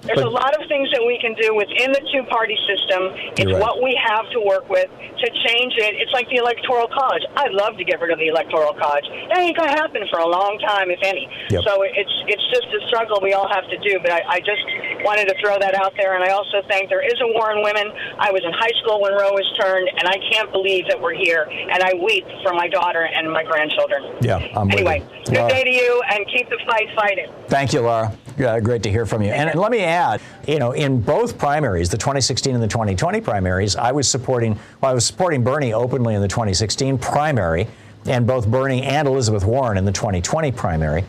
[0.06, 3.12] there's But- a lot of things that we can do within the two-party system.
[3.36, 3.60] It's right.
[3.60, 5.94] what we have to work with to change it.
[5.98, 7.22] It's like the electoral college.
[7.36, 9.04] I'd love to get rid of the electoral college.
[9.28, 11.28] That ain't gonna happen for a long time, if any.
[11.50, 11.64] Yep.
[11.64, 13.98] So it's it's just a struggle we all have to do.
[14.00, 14.62] But I, I just
[15.06, 17.62] wanted to throw that out there, and I also think there is a war on
[17.62, 17.86] women.
[18.18, 21.14] I was in high school when Roe was turned, and I can't believe that we're
[21.14, 21.46] here.
[21.48, 24.02] And I weep for my daughter and my grandchildren.
[24.20, 25.24] yeah, I'm with Anyway, you.
[25.26, 27.30] good Laura, day to you, and keep the fight fighting.
[27.46, 28.12] Thank you, Laura.
[28.38, 29.30] Uh, great to hear from you.
[29.30, 33.20] And, and let me add, you know, in both primaries, the 2016 and the 2020
[33.20, 37.68] primaries, I was supporting, well, I was supporting Bernie openly in the 2016 primary,
[38.06, 41.04] and both Bernie and Elizabeth Warren in the 2020 primary.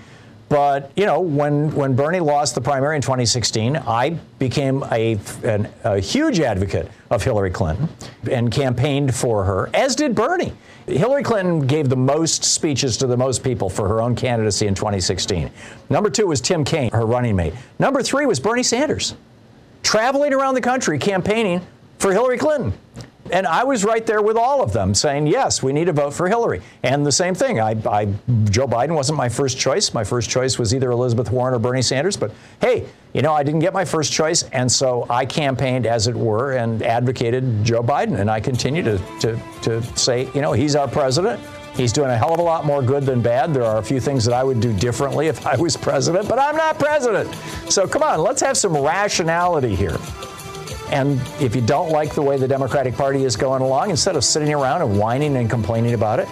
[0.49, 5.67] But you know, when when Bernie lost the primary in 2016, I became a, an,
[5.83, 7.89] a huge advocate of Hillary Clinton
[8.31, 10.53] and campaigned for her, as did Bernie.
[10.85, 14.73] Hillary Clinton gave the most speeches to the most people for her own candidacy in
[14.73, 15.51] 2016.
[15.89, 17.53] Number two was Tim Kaine, her running mate.
[17.77, 19.15] Number three was Bernie Sanders,
[19.83, 21.61] traveling around the country campaigning
[21.99, 22.71] for Hillary Clinton.
[23.31, 26.13] And I was right there with all of them saying, yes, we need to vote
[26.13, 26.61] for Hillary.
[26.83, 28.05] And the same thing, I, I,
[28.49, 29.93] Joe Biden wasn't my first choice.
[29.93, 32.17] My first choice was either Elizabeth Warren or Bernie Sanders.
[32.17, 34.43] But hey, you know, I didn't get my first choice.
[34.43, 38.19] And so I campaigned, as it were, and advocated Joe Biden.
[38.19, 41.41] And I continue to, to, to say, you know, he's our president.
[41.75, 43.53] He's doing a hell of a lot more good than bad.
[43.53, 46.39] There are a few things that I would do differently if I was president, but
[46.39, 47.33] I'm not president.
[47.69, 49.97] So come on, let's have some rationality here.
[50.89, 54.23] And if you don't like the way the Democratic Party is going along, instead of
[54.23, 56.27] sitting around and whining and complaining about it,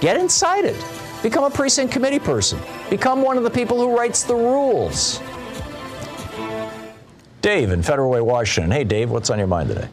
[0.00, 0.76] get inside it.
[1.22, 2.60] Become a precinct committee person.
[2.88, 5.20] Become one of the people who writes the rules.
[7.42, 8.70] Dave in Federal Way, Washington.
[8.70, 9.88] Hey, Dave, what's on your mind today?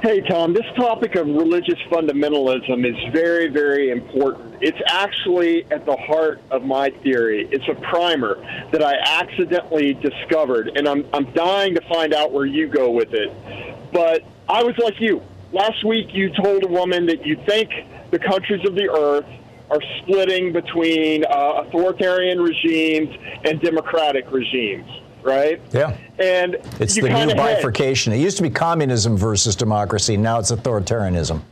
[0.00, 4.54] Hey, Tom, this topic of religious fundamentalism is very, very important.
[4.60, 7.48] It's actually at the heart of my theory.
[7.50, 8.36] It's a primer
[8.70, 13.12] that I accidentally discovered, and I'm, I'm dying to find out where you go with
[13.12, 13.32] it.
[13.92, 15.20] But I was like you.
[15.52, 17.70] Last week, you told a woman that you think
[18.12, 19.26] the countries of the earth
[19.68, 23.10] are splitting between uh, authoritarian regimes
[23.44, 24.88] and democratic regimes,
[25.28, 25.60] right?
[25.72, 25.96] Yeah.
[26.18, 28.12] And It's the new bifurcation.
[28.12, 30.16] It used to be communism versus democracy.
[30.16, 31.42] Now it's authoritarianism.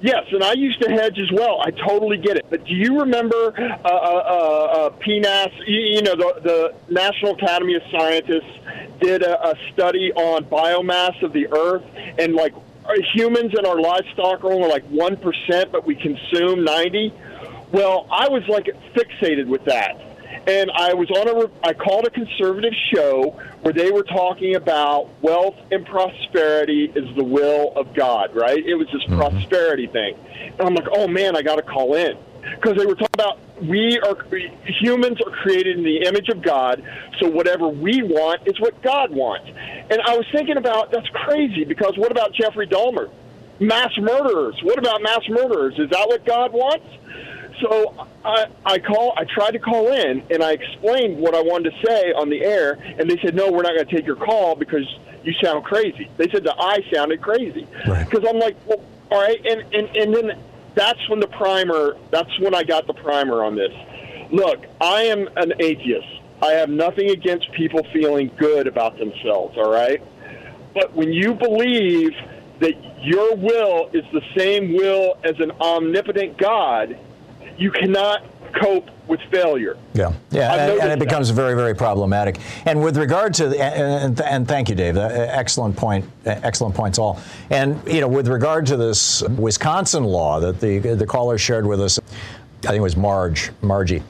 [0.00, 1.62] Yes, and I used to hedge as well.
[1.62, 2.44] I totally get it.
[2.50, 5.66] But do you remember uh, uh, uh, uh, PNAS?
[5.66, 8.58] You, you know, the, the National Academy of Scientists
[9.00, 11.84] did a, a study on biomass of the Earth,
[12.18, 12.54] and like
[13.14, 17.10] humans and our livestock are only like one percent, but we consume ninety.
[17.72, 19.98] Well, I was like fixated with that.
[20.46, 23.30] And I was on a, I called a conservative show
[23.62, 28.64] where they were talking about wealth and prosperity is the will of God, right?
[28.64, 29.18] It was this mm-hmm.
[29.18, 30.16] prosperity thing.
[30.58, 32.18] And I'm like, oh man, I got to call in.
[32.42, 34.16] Because they were talking about we are,
[34.66, 36.82] humans are created in the image of God,
[37.18, 39.48] so whatever we want is what God wants.
[39.48, 43.10] And I was thinking about, that's crazy, because what about Jeffrey Dahmer?
[43.60, 44.58] Mass murderers.
[44.62, 45.78] What about mass murderers?
[45.78, 46.86] Is that what God wants?
[47.60, 49.14] So I, I call.
[49.16, 52.42] I tried to call in, and I explained what I wanted to say on the
[52.42, 54.86] air, and they said, "No, we're not going to take your call because
[55.22, 59.40] you sound crazy." They said that I sounded crazy because I'm like, well, all right,
[59.46, 60.38] and, and and then
[60.74, 61.96] that's when the primer.
[62.10, 63.72] That's when I got the primer on this.
[64.30, 66.08] Look, I am an atheist.
[66.42, 69.56] I have nothing against people feeling good about themselves.
[69.56, 70.02] All right,
[70.74, 72.12] but when you believe
[72.60, 72.74] that
[73.04, 76.98] your will is the same will as an omnipotent God,
[77.56, 78.24] you cannot
[78.54, 79.76] cope with failure.
[79.92, 82.38] Yeah, yeah, and, and it becomes very, very problematic.
[82.64, 84.96] And with regard to, and, and, and thank you, Dave.
[84.96, 86.04] Uh, Excellent point.
[86.26, 87.20] uh, Excellent points, all.
[87.50, 91.80] And you know, with regard to this Wisconsin law that the the caller shared with
[91.80, 94.02] us, I think it was Marge, Margie.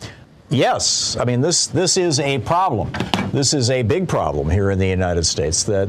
[0.51, 2.93] Yes, I mean this this is a problem.
[3.33, 5.89] This is a big problem here in the United States that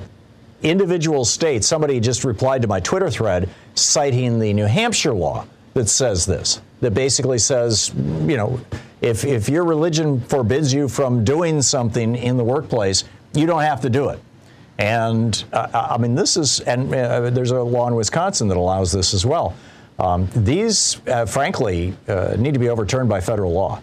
[0.63, 1.67] individual states.
[1.67, 5.45] Somebody just replied to my Twitter thread citing the New Hampshire law
[5.75, 6.61] that says this.
[6.81, 8.59] That basically says, you know,
[9.01, 13.03] if if your religion forbids you from doing something in the workplace,
[13.33, 14.19] you don't have to do it.
[14.77, 18.91] And uh, I mean, this is, and uh, there's a law in Wisconsin that allows
[18.91, 19.55] this as well.
[19.99, 23.81] Um, these, uh, frankly, uh, need to be overturned by federal law.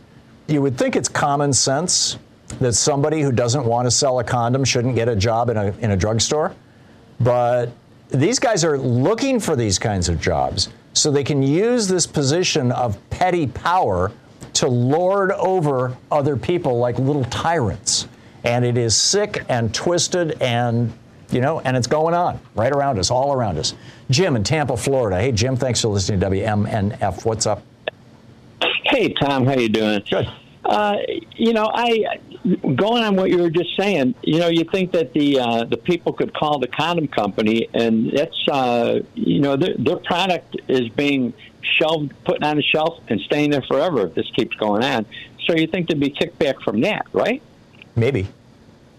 [0.48, 2.18] You would think it's common sense
[2.60, 5.74] that somebody who doesn't want to sell a condom shouldn't get a job in a,
[5.78, 6.54] in a drugstore.
[7.20, 7.70] But
[8.12, 12.70] these guys are looking for these kinds of jobs so they can use this position
[12.72, 14.12] of petty power
[14.52, 18.06] to lord over other people like little tyrants.
[18.44, 20.92] And it is sick and twisted and
[21.30, 23.74] you know, and it's going on right around us, all around us.
[24.10, 25.18] Jim in Tampa, Florida.
[25.18, 27.24] Hey, Jim, thanks for listening to WMNF.
[27.24, 27.62] What's up?
[28.84, 30.04] Hey, Tom, how you doing?
[30.10, 30.30] Good.
[30.66, 30.98] Uh,
[31.34, 34.14] you know, I going on what you were just saying.
[34.22, 38.10] You know, you think that the uh, the people could call the condom company, and
[38.12, 41.32] that's uh, you know their, their product is being
[41.78, 45.06] shelved, put on a shelf, and staying there forever if this keeps going on.
[45.46, 47.42] So you think there'd be kickback from that, right?
[47.96, 48.28] Maybe.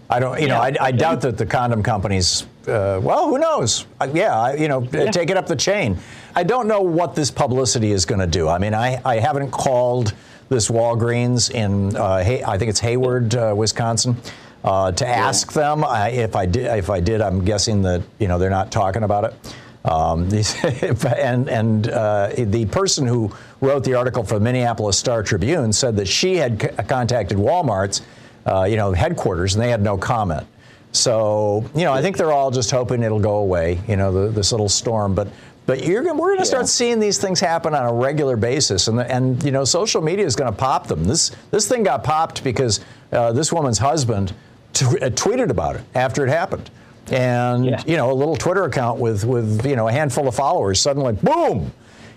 [0.10, 3.86] I don't, you know, I, I doubt that the condom companies, uh, well, who knows?
[4.00, 5.98] Uh, yeah, I, you know, take it up the chain.
[6.36, 8.48] I don't know what this publicity is going to do.
[8.48, 10.14] I mean, I, I haven't called
[10.50, 14.16] this Walgreens in, uh, Hay, I think it's Hayward, uh, Wisconsin,
[14.64, 15.84] uh, to ask them.
[15.84, 19.04] I, if I did, if I did, I'm guessing that you know they're not talking
[19.04, 19.56] about it.
[19.86, 20.30] Um,
[21.18, 25.98] and and uh, the person who wrote the article for the Minneapolis Star Tribune said
[25.98, 28.02] that she had c- contacted Walmart's,
[28.46, 30.48] uh, you know, headquarters, and they had no comment.
[30.94, 33.82] So you know, I think they're all just hoping it'll go away.
[33.88, 35.28] You know, the, this little storm, but.
[35.66, 38.90] But you're gonna, we're going to start seeing these things happen on a regular basis,
[38.90, 41.06] and and you know social media is going to pop them.
[41.06, 42.82] This this thing got popped because
[43.14, 44.34] uh, this woman's husband
[44.74, 46.70] t- uh, tweeted about it after it happened,
[47.12, 50.82] and you know a little Twitter account with with you know a handful of followers
[50.82, 51.72] suddenly boom,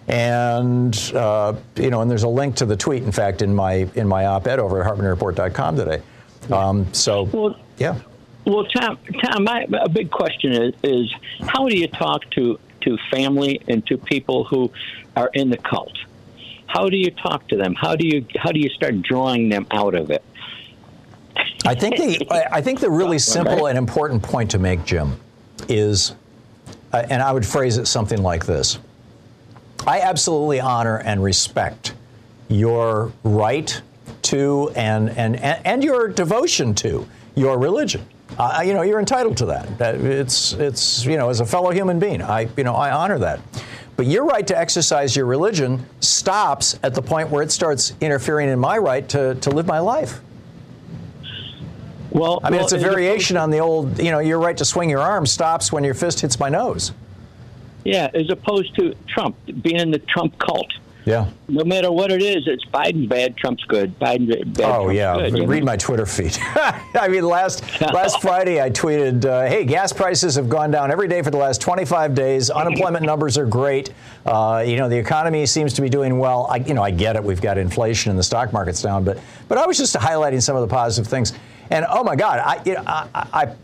[0.08, 3.88] and uh, you know and there's a link to the tweet in fact in my
[3.94, 6.02] in my op-ed over at HartmannReport.com today.
[6.50, 7.96] Um, so yeah.
[8.46, 12.96] Well, Tom, Tom, my a big question is, is how do you talk to to
[13.10, 14.70] family and to people who
[15.16, 15.98] are in the cult?
[16.68, 17.74] How do you talk to them?
[17.74, 20.22] How do you how do you start drawing them out of it?
[21.64, 25.18] I think the I think the really simple and important point to make, Jim,
[25.68, 26.14] is,
[26.92, 28.78] uh, and I would phrase it something like this:
[29.88, 31.94] I absolutely honor and respect
[32.48, 33.82] your right
[34.22, 38.06] to and and and your devotion to your religion.
[38.38, 39.78] Uh, you know, you're entitled to that.
[39.78, 43.18] That It's it's you know, as a fellow human being, I you know I honor
[43.18, 43.40] that.
[43.96, 48.50] But your right to exercise your religion stops at the point where it starts interfering
[48.50, 50.20] in my right to, to live my life.
[52.10, 54.64] Well, I mean, well, it's a variation on the old, you know, your right to
[54.66, 56.92] swing your arm stops when your fist hits my nose.
[57.84, 60.70] Yeah, as opposed to Trump being in the Trump cult.
[61.06, 61.30] Yeah.
[61.46, 63.96] No matter what it is, it's Biden's bad, Trump's good.
[64.00, 65.38] Biden bad, Oh Trump's yeah, good.
[65.38, 65.66] you read know?
[65.66, 66.36] my Twitter feed.
[66.42, 71.06] I mean, last last Friday I tweeted, uh, "Hey, gas prices have gone down every
[71.06, 72.50] day for the last 25 days.
[72.50, 73.92] Unemployment numbers are great.
[74.26, 76.48] Uh, you know, the economy seems to be doing well.
[76.50, 77.22] I, you know, I get it.
[77.22, 80.56] We've got inflation and the stock market's down, but but I was just highlighting some
[80.56, 81.32] of the positive things.
[81.70, 83.54] And oh my God, I, you know, I, I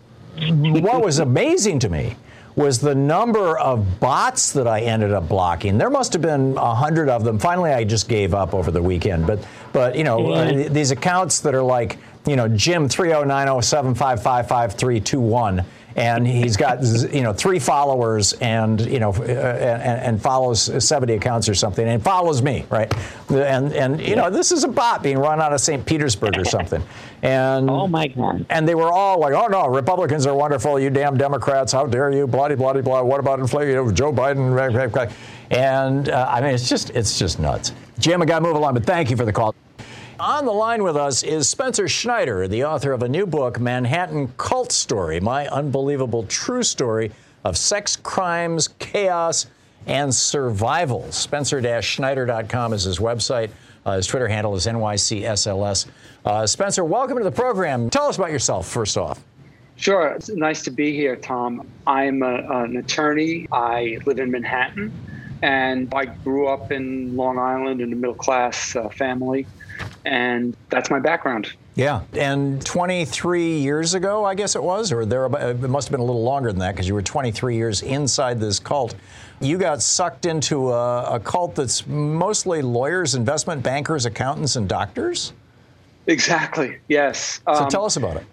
[0.53, 2.15] what was amazing to me
[2.55, 5.79] was the number of bots that I ended up blocking.
[5.79, 7.39] There must have been a hundred of them.
[7.39, 9.27] Finally, I just gave up over the weekend.
[9.27, 13.25] But but you know uh, these accounts that are like you know Jim three zero
[13.25, 15.65] nine zero seven five five five three two one.
[15.97, 16.83] And he's got
[17.13, 21.87] you know three followers and you know uh, and, and, follows 70 accounts or something
[21.87, 22.93] and follows me right?
[23.29, 25.85] And and you know this is a bot being run out of St.
[25.85, 26.83] Petersburg or something.
[27.23, 28.47] And oh my god.
[28.51, 30.79] and they were all like oh no Republicans are wonderful.
[30.79, 32.27] You damn Democrats how dare you?
[32.27, 33.95] Blah blah blah what about inflation?
[33.95, 35.13] Joe Biden
[35.51, 37.73] and uh, I mean it's just it's just nuts.
[37.99, 39.55] Jim I got to move along but thank you for the call.
[40.23, 44.29] On the line with us is Spencer Schneider, the author of a new book, Manhattan
[44.37, 47.11] Cult Story My Unbelievable True Story
[47.43, 49.47] of Sex, Crimes, Chaos,
[49.89, 51.11] and Survival.
[51.11, 53.51] Spencer Schneider.com is his website.
[53.85, 55.87] Uh, his Twitter handle is NYCSLS.
[56.25, 57.91] Uh, Spencer, welcome to the program.
[57.91, 59.25] Tell us about yourself, first off.
[59.75, 60.07] Sure.
[60.11, 61.69] It's nice to be here, Tom.
[61.85, 63.49] I'm a, an attorney.
[63.51, 64.93] I live in Manhattan,
[65.43, 69.49] and I grew up in Long Island in a middle class uh, family
[70.05, 71.53] and that's my background.
[71.75, 76.01] Yeah, and 23 years ago, I guess it was, or there, it must have been
[76.01, 78.95] a little longer than that because you were 23 years inside this cult.
[79.41, 85.33] You got sucked into a, a cult that's mostly lawyers, investment bankers, accountants, and doctors.
[86.07, 86.79] Exactly.
[86.89, 87.41] Yes.
[87.47, 88.27] So um, tell us about it.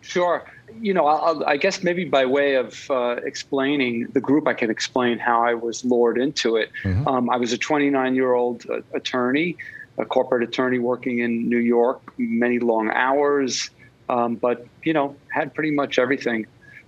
[0.00, 0.44] Sure.
[0.80, 4.70] You know, I'll, i guess maybe by way of uh, explaining the group, I can
[4.70, 6.72] explain how I was lured into it.
[6.82, 7.06] Mm-hmm.
[7.06, 9.56] Um, I was a 29 year old uh, attorney
[9.98, 13.70] a corporate attorney working in New York, many long hours,
[14.08, 16.46] um, but you know had pretty much everything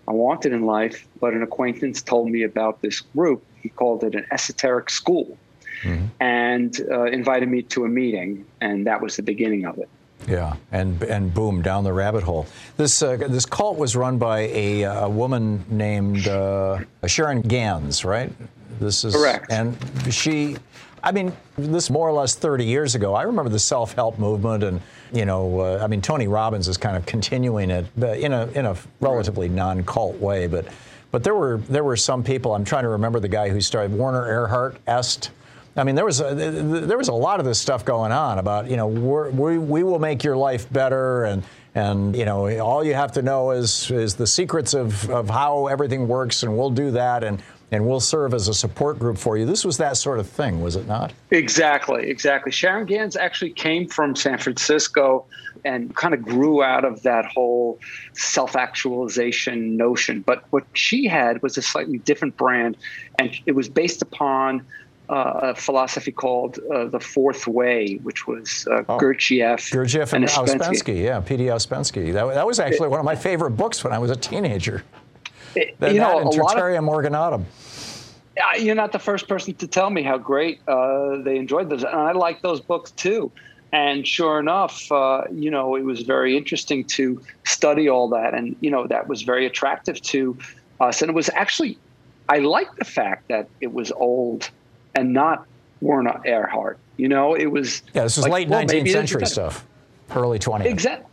[0.08, 1.06] I wanted in life.
[1.20, 3.44] But an acquaintance told me about this group.
[3.62, 5.38] He called it an esoteric school,
[5.82, 6.06] mm-hmm.
[6.20, 9.88] and uh, invited me to a meeting, and that was the beginning of it.
[10.26, 12.46] Yeah, and and boom, down the rabbit hole.
[12.76, 18.32] This uh, this cult was run by a, a woman named uh, Sharon Gans, right?
[18.80, 19.76] This is correct, and
[20.10, 20.56] she
[21.06, 23.14] I mean, this more or less 30 years ago.
[23.14, 24.80] I remember the self-help movement, and
[25.12, 28.48] you know, uh, I mean, Tony Robbins is kind of continuing it, but in a
[28.48, 30.48] in a relatively non-cult way.
[30.48, 30.66] But
[31.12, 32.56] but there were there were some people.
[32.56, 35.30] I'm trying to remember the guy who started Werner Erhard Est.
[35.76, 38.68] I mean, there was a, there was a lot of this stuff going on about
[38.68, 41.44] you know we we will make your life better and
[41.76, 45.68] and you know all you have to know is is the secrets of, of how
[45.68, 47.40] everything works and we'll do that and
[47.72, 49.44] and we'll serve as a support group for you.
[49.44, 51.12] This was that sort of thing, was it not?
[51.30, 52.52] Exactly, exactly.
[52.52, 55.26] Sharon Gans actually came from San Francisco
[55.64, 57.80] and kind of grew out of that whole
[58.12, 60.20] self actualization notion.
[60.20, 62.76] But what she had was a slightly different brand,
[63.18, 64.64] and it was based upon
[65.08, 68.98] uh, a philosophy called uh, the Fourth Way, which was uh, oh.
[68.98, 71.02] Gurdjieff, Gurdjieff and, and Ouspensky.
[71.02, 71.44] Yeah, P.D.
[71.46, 72.12] Ouspensky.
[72.12, 74.84] That, that was actually it, one of my favorite books when I was a teenager.
[75.56, 77.44] It, you know, and Tertium Organum.
[78.58, 81.94] You're not the first person to tell me how great uh, they enjoyed those, and
[81.94, 83.32] I like those books too.
[83.72, 88.54] And sure enough, uh, you know, it was very interesting to study all that, and
[88.60, 90.36] you know, that was very attractive to
[90.80, 91.02] us.
[91.02, 91.78] And it was actually,
[92.28, 94.50] I like the fact that it was old
[94.94, 95.46] and not
[95.80, 96.76] Werner Erhard.
[96.96, 99.66] You know, it was yeah, this was like, late well, 19th century stuff,
[100.14, 100.66] early 20th.
[100.66, 101.10] Exactly.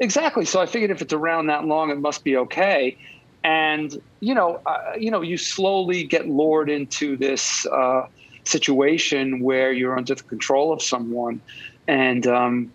[0.00, 0.44] Exactly.
[0.44, 2.96] So I figured if it's around that long, it must be okay
[3.44, 8.06] and you know, uh, you know, you slowly get lured into this uh,
[8.44, 11.40] situation where you're under the control of someone,
[11.86, 12.70] and um,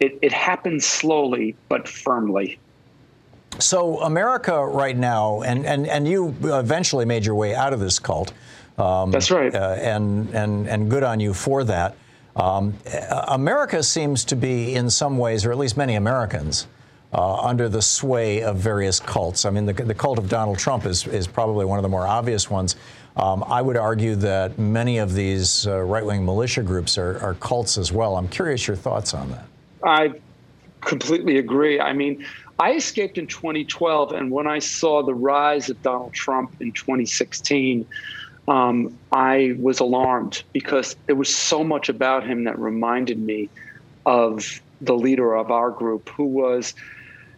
[0.00, 2.58] it, it happens slowly but firmly.
[3.58, 7.98] So America right now, and, and, and you eventually made your way out of this
[8.00, 8.32] cult.
[8.78, 9.54] Um, That's right.
[9.54, 11.96] Uh, and, and, and good on you for that.
[12.34, 12.74] Um,
[13.28, 16.66] America seems to be, in some ways, or at least many Americans,
[17.14, 19.44] uh, under the sway of various cults.
[19.44, 22.06] I mean, the, the cult of Donald Trump is, is probably one of the more
[22.06, 22.76] obvious ones.
[23.16, 27.34] Um, I would argue that many of these uh, right wing militia groups are, are
[27.34, 28.16] cults as well.
[28.16, 29.46] I'm curious your thoughts on that.
[29.84, 30.14] I
[30.80, 31.80] completely agree.
[31.80, 32.26] I mean,
[32.58, 37.86] I escaped in 2012, and when I saw the rise of Donald Trump in 2016,
[38.48, 43.48] um, I was alarmed because there was so much about him that reminded me
[44.04, 46.74] of the leader of our group, who was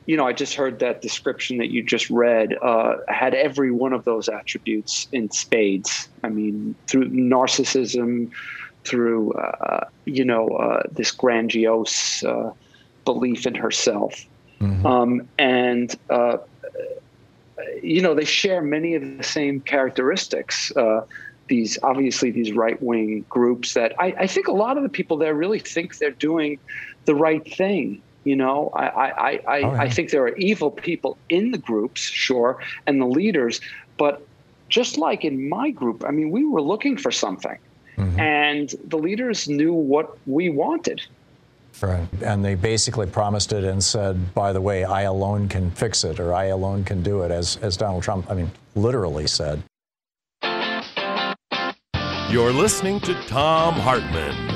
[0.07, 3.93] you know, I just heard that description that you just read uh, had every one
[3.93, 6.09] of those attributes in spades.
[6.23, 8.31] I mean, through narcissism,
[8.85, 12.53] through uh, you know uh, this grandiose uh,
[13.05, 14.25] belief in herself,
[14.61, 14.87] mm-hmm.
[14.87, 16.39] um, and uh,
[17.83, 20.75] you know they share many of the same characteristics.
[20.77, 21.05] Uh,
[21.49, 25.17] these obviously these right wing groups that I, I think a lot of the people
[25.17, 26.59] there really think they're doing
[27.05, 29.81] the right thing you know, I I, I, right.
[29.87, 33.61] I think there are evil people in the groups, sure, and the leaders,
[33.97, 34.27] but
[34.69, 37.59] just like in my group, I mean, we were looking for something,
[37.97, 38.21] mm-hmm.
[38.21, 41.01] and the leaders knew what we wanted.
[41.81, 42.09] Right.
[42.23, 46.19] And they basically promised it and said, by the way, I alone can fix it
[46.19, 49.63] or I alone can do it, as, as Donald Trump, I mean, literally said.
[52.31, 54.56] You're listening to Thom Hartmann.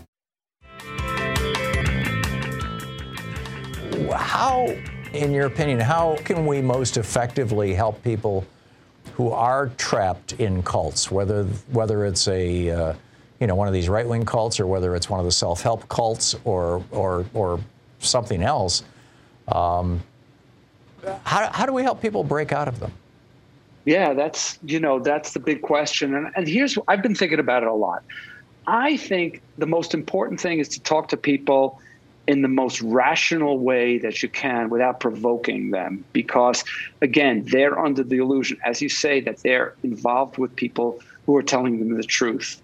[4.41, 4.75] How,
[5.13, 8.43] in your opinion, how can we most effectively help people
[9.13, 12.93] who are trapped in cults, whether whether it's a uh,
[13.39, 15.61] you know one of these right wing cults or whether it's one of the self
[15.61, 17.59] help cults or or or
[17.99, 18.81] something else?
[19.47, 20.01] Um,
[21.23, 22.91] how, how do we help people break out of them?
[23.85, 27.61] Yeah, that's you know that's the big question, and and here's I've been thinking about
[27.61, 28.01] it a lot.
[28.65, 31.79] I think the most important thing is to talk to people
[32.27, 36.03] in the most rational way that you can without provoking them.
[36.13, 36.63] Because
[37.01, 41.43] again they're under the illusion as you say that they're involved with people who are
[41.43, 42.61] telling them the truth.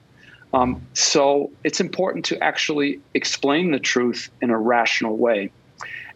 [0.54, 5.52] Um, so it's important to actually explain the truth in a rational way.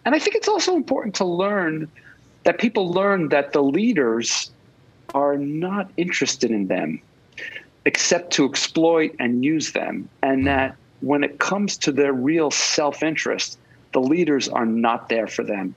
[0.06, 1.90] And i think it's also important to learn
[2.44, 4.52] that people learn that the leaders
[5.14, 7.02] are not interested in them
[7.86, 13.04] except to exploit and use them, and that when it comes to their real self
[13.04, 13.58] interest,
[13.94, 15.76] the leaders are not there for them.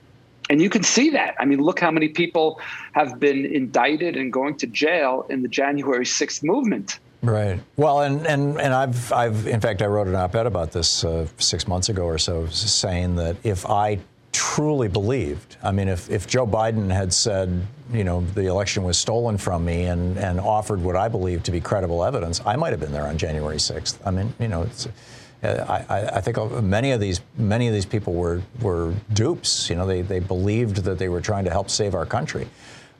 [0.49, 1.35] And you can see that.
[1.39, 2.61] I mean, look how many people
[2.93, 6.99] have been indicted and going to jail in the January 6th movement.
[7.23, 7.59] Right.
[7.75, 11.03] Well, and, and, and I've, I've, in fact, I wrote an op ed about this
[11.03, 13.99] uh, six months ago or so, saying that if I
[14.35, 15.55] truly believed.
[15.63, 19.63] I mean, if, if Joe Biden had said, you know, the election was stolen from
[19.63, 22.91] me and, and offered what I believe to be credible evidence, I might have been
[22.91, 23.97] there on January 6th.
[24.05, 24.89] I mean, you know, it's,
[25.45, 29.69] I, I, think many of these many of these people were were dupes.
[29.69, 32.47] You know, they, they believed that they were trying to help save our country.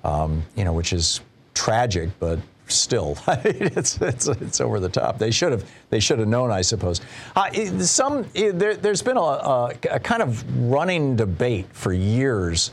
[0.03, 1.21] Um, you know, which is
[1.53, 5.17] tragic, but still, it's, it's, it's over the top.
[5.17, 7.01] They should have they should have known, I suppose.
[7.35, 12.71] Uh, some there, has been a, a, a, kind of running debate for years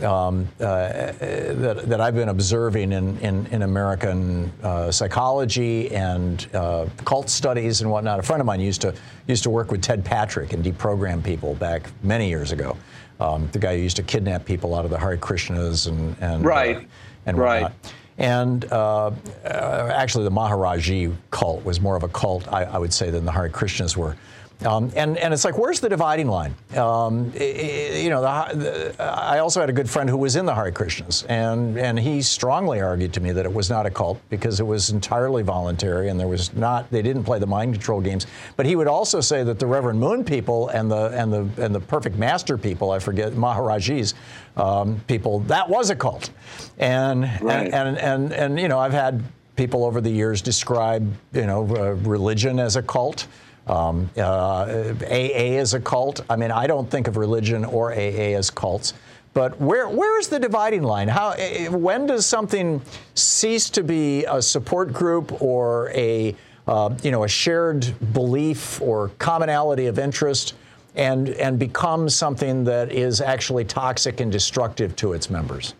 [0.00, 6.86] um, uh, that, that I've been observing in, in, in American uh, psychology and uh,
[7.04, 8.18] cult studies and whatnot.
[8.18, 8.94] A friend of mine used to
[9.28, 12.76] used to work with Ted Patrick and deprogram people back many years ago.
[13.20, 16.44] Um, the guy who used to kidnap people out of the Hare Krishnas and and
[16.44, 16.78] right.
[16.78, 16.84] Uh,
[17.26, 17.62] and right.
[17.62, 17.94] Whatnot.
[18.18, 19.10] And uh,
[19.44, 23.24] uh, actually, the Maharaji cult was more of a cult, I, I would say, than
[23.24, 24.16] the Hare Krishnas were.
[24.64, 26.54] Um, and, and it's like, where's the dividing line?
[26.76, 30.54] Um, you know, the, the, I also had a good friend who was in the
[30.54, 34.20] Hare Krishnas, and, and he strongly argued to me that it was not a cult
[34.30, 38.00] because it was entirely voluntary and there was not, they didn't play the mind control
[38.00, 38.26] games.
[38.56, 41.74] But he would also say that the Reverend Moon people and the, and the, and
[41.74, 44.14] the Perfect Master people, I forget, Maharajis
[44.56, 46.30] um, people, that was a cult.
[46.78, 47.66] And, right.
[47.66, 49.22] and, and, and, and, you know, I've had
[49.56, 53.26] people over the years describe, you know, uh, religion as a cult.
[53.66, 56.20] Um, uh, AA is a cult.
[56.28, 58.94] I mean, I don't think of religion or AA as cults.
[59.34, 61.08] But where where is the dividing line?
[61.08, 62.82] How eh, eh, when does something
[63.14, 66.36] cease to be a support group or a
[66.66, 70.54] uh, you know a shared belief or commonality of interest,
[70.96, 75.74] and and become something that is actually toxic and destructive to its members?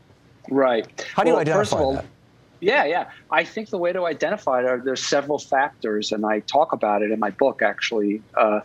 [0.49, 0.87] Right.
[1.15, 2.07] How do well, you identify all, that?
[2.63, 3.11] Yeah, yeah.
[3.33, 7.03] I think the way to identify it are there's several factors, and I talk about
[7.03, 7.61] it in my book.
[7.61, 8.61] Actually, uh,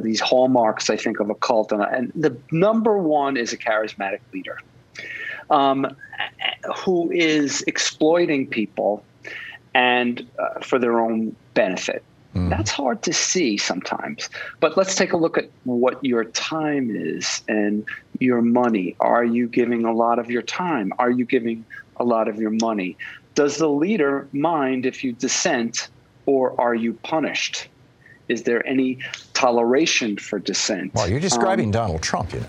[0.00, 4.20] these hallmarks I think of a cult, and, and the number one is a charismatic
[4.32, 4.58] leader
[5.50, 5.96] um,
[6.76, 9.04] who is exploiting people
[9.74, 12.04] and uh, for their own benefit.
[12.36, 12.48] Mm.
[12.48, 14.30] That's hard to see sometimes.
[14.60, 17.84] But let's take a look at what your time is and
[18.20, 18.94] your money.
[19.00, 20.92] Are you giving a lot of your time?
[21.00, 21.64] Are you giving
[21.96, 22.96] a lot of your money?
[23.34, 25.88] Does the leader mind if you dissent
[26.26, 27.68] or are you punished?
[28.28, 28.98] Is there any
[29.34, 30.94] toleration for dissent?
[30.94, 32.46] Well, you're describing um, Donald Trump, you know.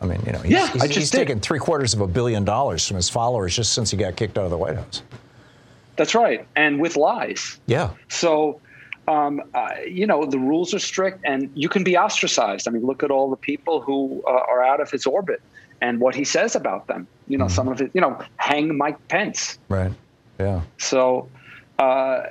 [0.00, 2.08] I mean, you know, he's, yeah, he's, I just he's taken three quarters of a
[2.08, 5.02] billion dollars from his followers just since he got kicked out of the White House.
[5.96, 7.60] That's right, and with lies.
[7.66, 7.90] Yeah.
[8.08, 8.60] So,
[9.06, 12.66] um, uh, you know, the rules are strict, and you can be ostracized.
[12.66, 15.40] I mean, look at all the people who uh, are out of his orbit
[15.80, 17.06] and what he says about them.
[17.28, 17.54] You know, mm-hmm.
[17.54, 17.92] some of it.
[17.94, 19.58] You know, hang Mike Pence.
[19.68, 19.92] Right.
[20.38, 20.62] Yeah.
[20.78, 21.28] So,
[21.78, 22.28] Uh,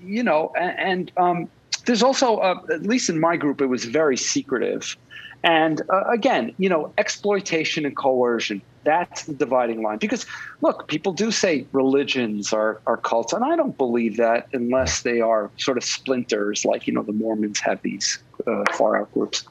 [0.00, 1.48] you know, and, and um,
[1.84, 4.96] there's also, uh, at least in my group, it was very secretive.
[5.42, 8.62] And uh, again, you know, exploitation and coercion.
[8.84, 9.98] That's the dividing line.
[9.98, 10.24] Because
[10.62, 15.20] look, people do say religions are, are cults, and I don't believe that unless they
[15.20, 19.44] are sort of splinters, like, you know, the Mormons have these uh, far out groups.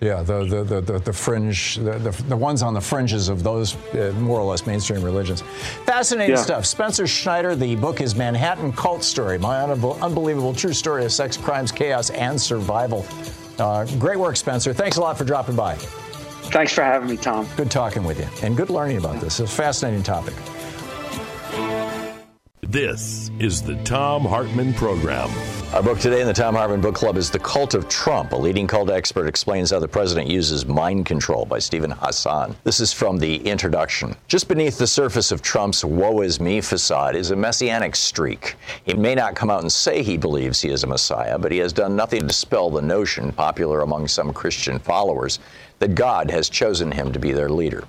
[0.00, 3.42] Yeah, the the the, the, the fringe, the, the, the ones on the fringes of
[3.42, 5.40] those uh, more or less mainstream religions.
[5.86, 6.42] Fascinating Yeah.
[6.42, 6.66] stuff.
[6.66, 7.56] Spencer Schneider.
[7.56, 12.10] The book is Manhattan Cult Story: My Unab- Unbelievable True Story of Sex, Crimes, Chaos,
[12.10, 13.06] and Survival.
[13.58, 14.74] Uh, great work, Spencer.
[14.74, 15.76] Thanks a lot for dropping by.
[15.76, 17.48] Thanks for having me, Tom.
[17.56, 19.40] Good talking with you, and good learning about this.
[19.40, 20.34] It's a fascinating topic.
[22.60, 25.30] This is the Thom Hartmann Program.
[25.72, 28.32] Our book today in the Thom Hartmann Book Club is The Cult of Trump.
[28.32, 32.56] A leading cult expert explains how the president uses mind control by Steven Hassan.
[32.64, 34.16] This is from the introduction.
[34.28, 38.54] Just beneath the surface of Trump's woe is me facade is a messianic streak.
[38.84, 41.58] He may not come out and say he believes he is a messiah, but he
[41.58, 45.40] has done nothing to dispel the notion, popular among some Christian followers,
[45.80, 47.84] that God has chosen him to be their leader.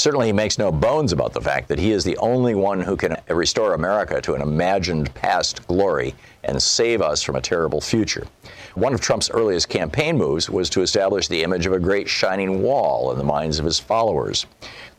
[0.00, 2.96] Certainly, he makes no bones about the fact that he is the only one who
[2.96, 8.26] can restore America to an imagined past glory and save us from a terrible future.
[8.76, 12.62] One of Trump's earliest campaign moves was to establish the image of a great shining
[12.62, 14.46] wall in the minds of his followers.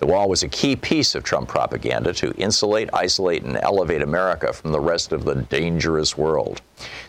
[0.01, 4.51] The wall was a key piece of Trump propaganda to insulate, isolate, and elevate America
[4.51, 6.63] from the rest of the dangerous world.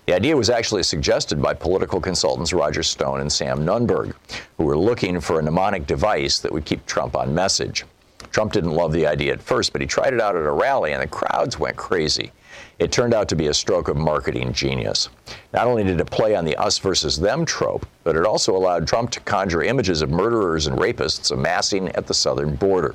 [0.05, 4.15] The idea was actually suggested by political consultants Roger Stone and Sam Nunberg,
[4.59, 7.87] who were looking for a mnemonic device that would keep Trump on message.
[8.33, 10.93] Trump didn't love the idea at first, but he tried it out at a rally
[10.93, 12.33] and the crowds went crazy.
[12.79, 15.11] It turned out to be a stroke of marketing genius.
[15.53, 18.89] Not only did it play on the us versus them trope, but it also allowed
[18.89, 22.95] Trump to conjure images of murderers and rapists amassing at the southern border.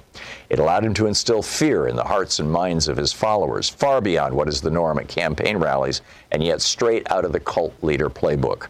[0.49, 4.01] It allowed him to instill fear in the hearts and minds of his followers, far
[4.01, 7.73] beyond what is the norm at campaign rallies, and yet straight out of the cult
[7.81, 8.67] leader playbook.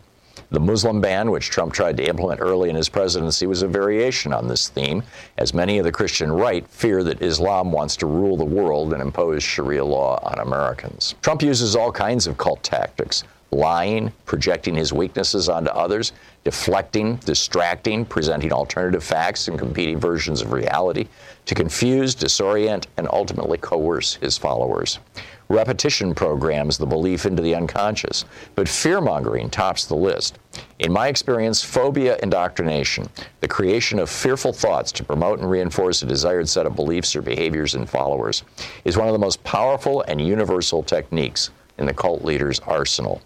[0.50, 4.32] The Muslim ban, which Trump tried to implement early in his presidency, was a variation
[4.32, 5.04] on this theme,
[5.38, 9.02] as many of the Christian right fear that Islam wants to rule the world and
[9.02, 11.16] impose Sharia law on Americans.
[11.22, 16.12] Trump uses all kinds of cult tactics lying, projecting his weaknesses onto others,
[16.44, 21.08] deflecting, distracting, presenting alternative facts and competing versions of reality
[21.46, 25.00] to confuse, disorient, and ultimately coerce his followers.
[25.50, 28.26] Repetition programs the belief into the unconscious,
[28.56, 30.40] but fear mongering tops the list.
[30.80, 33.08] In my experience, phobia indoctrination,
[33.40, 37.22] the creation of fearful thoughts to promote and reinforce a desired set of beliefs or
[37.22, 38.44] behaviors in followers,
[38.84, 43.22] is one of the most powerful and universal techniques in the cult leader's arsenal.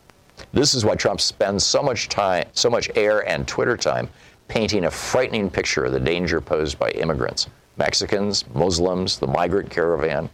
[0.54, 4.10] This is why Trump spends so much time, so much air and Twitter time
[4.48, 7.48] painting a frightening picture of the danger posed by immigrants,
[7.78, 10.30] Mexicans, Muslims, the migrant caravan.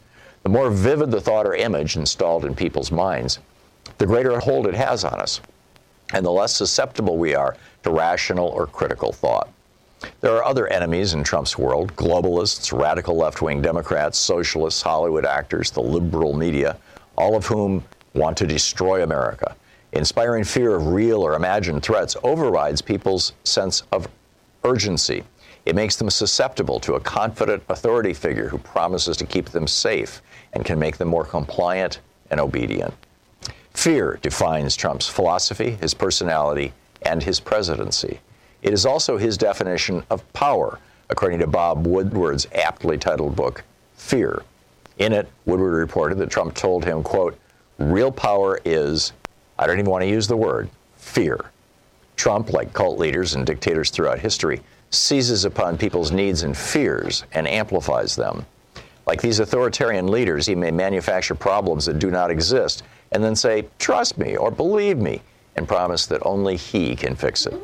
[0.48, 3.40] The more vivid the thought or image installed in people's minds,
[3.98, 5.42] the greater hold it has on us,
[6.14, 9.50] and the less susceptible we are to rational or critical thought.
[10.22, 15.70] There are other enemies in Trump's world globalists, radical left wing Democrats, socialists, Hollywood actors,
[15.70, 16.78] the liberal media,
[17.18, 17.84] all of whom
[18.14, 19.54] want to destroy America.
[19.92, 24.08] Inspiring fear of real or imagined threats overrides people's sense of
[24.64, 25.26] urgency.
[25.66, 30.22] It makes them susceptible to a confident authority figure who promises to keep them safe
[30.58, 32.00] and can make them more compliant
[32.32, 32.92] and obedient.
[33.76, 38.20] Fear defines Trump's philosophy, his personality, and his presidency.
[38.64, 40.80] It is also his definition of power,
[41.12, 43.64] according to Bob Woodward's aptly titled book,
[43.98, 44.42] Fear.
[44.98, 47.38] In it, Woodward reported that Trump told him, quote,
[47.78, 49.14] real power is,
[49.60, 51.52] I don't even want to use the word, fear.
[52.16, 57.48] Trump, like cult leaders and dictators throughout history, seizes upon people's needs and fears and
[57.48, 58.44] amplifies them.
[59.08, 62.84] Like these authoritarian leaders, he may manufacture problems that do not exist
[63.14, 65.22] and then say, trust me or believe me,
[65.56, 67.58] and promise that only he can fix it.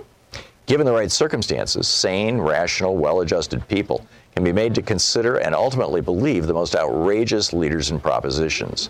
[0.66, 5.54] Given the right circumstances, sane, rational, well adjusted people can be made to consider and
[5.54, 8.90] ultimately believe the most outrageous leaders and propositions.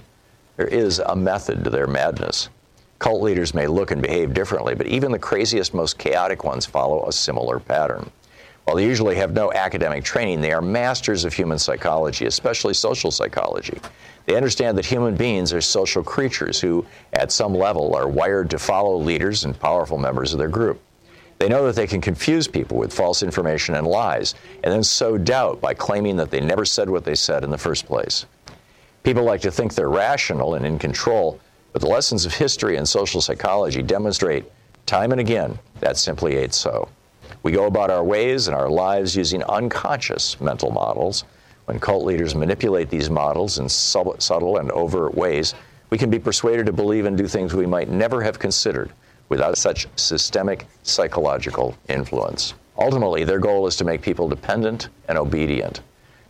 [0.55, 2.49] There is a method to their madness.
[2.99, 7.07] Cult leaders may look and behave differently, but even the craziest, most chaotic ones follow
[7.07, 8.11] a similar pattern.
[8.65, 13.11] While they usually have no academic training, they are masters of human psychology, especially social
[13.11, 13.77] psychology.
[14.25, 18.59] They understand that human beings are social creatures who, at some level, are wired to
[18.59, 20.81] follow leaders and powerful members of their group.
[21.39, 24.33] They know that they can confuse people with false information and lies,
[24.63, 27.57] and then sow doubt by claiming that they never said what they said in the
[27.57, 28.25] first place.
[29.03, 31.37] People like to think they're rational and in control,
[31.73, 34.45] but the lessons of history and social psychology demonstrate
[34.85, 36.87] time and again that simply ain't so.
[37.43, 41.25] We go about our ways and our lives using unconscious mental models.
[41.65, 45.53] When cult leaders manipulate these models in sub- subtle and overt ways,
[45.89, 48.93] we can be persuaded to believe and do things we might never have considered
[49.27, 52.53] without such systemic psychological influence.
[52.77, 55.81] Ultimately, their goal is to make people dependent and obedient.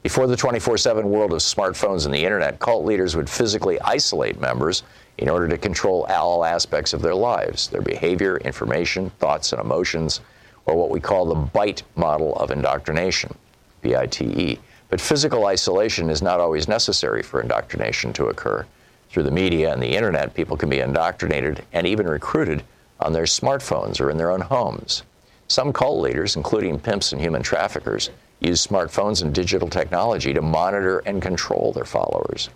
[0.01, 4.41] Before the 24 7 world of smartphones and the internet, cult leaders would physically isolate
[4.41, 4.81] members
[5.19, 10.19] in order to control all aspects of their lives their behavior, information, thoughts, and emotions,
[10.65, 13.35] or what we call the BITE model of indoctrination.
[13.81, 14.59] B I T E.
[14.89, 18.65] But physical isolation is not always necessary for indoctrination to occur.
[19.09, 22.63] Through the media and the internet, people can be indoctrinated and even recruited
[22.99, 25.03] on their smartphones or in their own homes.
[25.47, 28.09] Some cult leaders, including pimps and human traffickers,
[28.39, 32.49] use smartphones and digital technology to monitor and control their followers.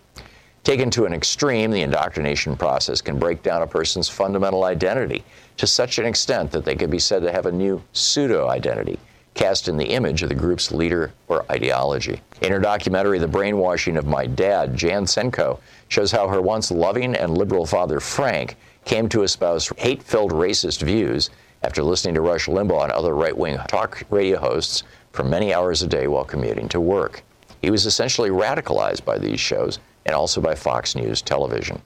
[0.68, 5.24] Taken to an extreme, the indoctrination process can break down a person's fundamental identity
[5.56, 9.00] to such an extent that they can be said to have a new pseudo identity,
[9.34, 12.22] cast in the image of the group's leader or ideology.
[12.42, 17.16] In her documentary, The Brainwashing of My Dad, Jen Senko shows how her once loving
[17.16, 21.30] and liberal father, Frank, came to espouse hate filled racist views
[21.64, 25.82] after listening to Rush Limbaugh and other right wing talk radio hosts for many hours
[25.82, 27.24] a day while commuting to work.
[27.62, 31.82] He was essentially radicalized by these shows and also by Fox News television.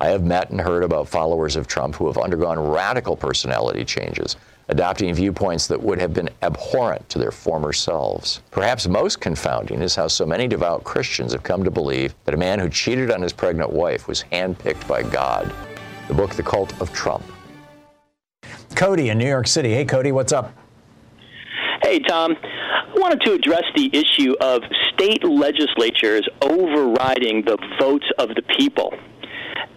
[0.00, 4.36] I have met and heard about followers of Trump who have undergone radical personality changes,
[4.68, 8.40] adopting viewpoints that would have been abhorrent to their former selves.
[8.50, 12.38] Perhaps most confounding is how so many devout Christians have come to believe that a
[12.38, 15.52] man who cheated on his pregnant wife was handpicked by God.
[16.08, 17.24] The book, The Cult of Trump.
[18.74, 19.72] Cody in New York City.
[19.72, 20.54] Hey, Cody, what's up?
[21.82, 22.36] Hey, Thom.
[22.70, 24.62] I wanted to address the issue of
[24.92, 28.94] state legislatures overriding the votes of the people.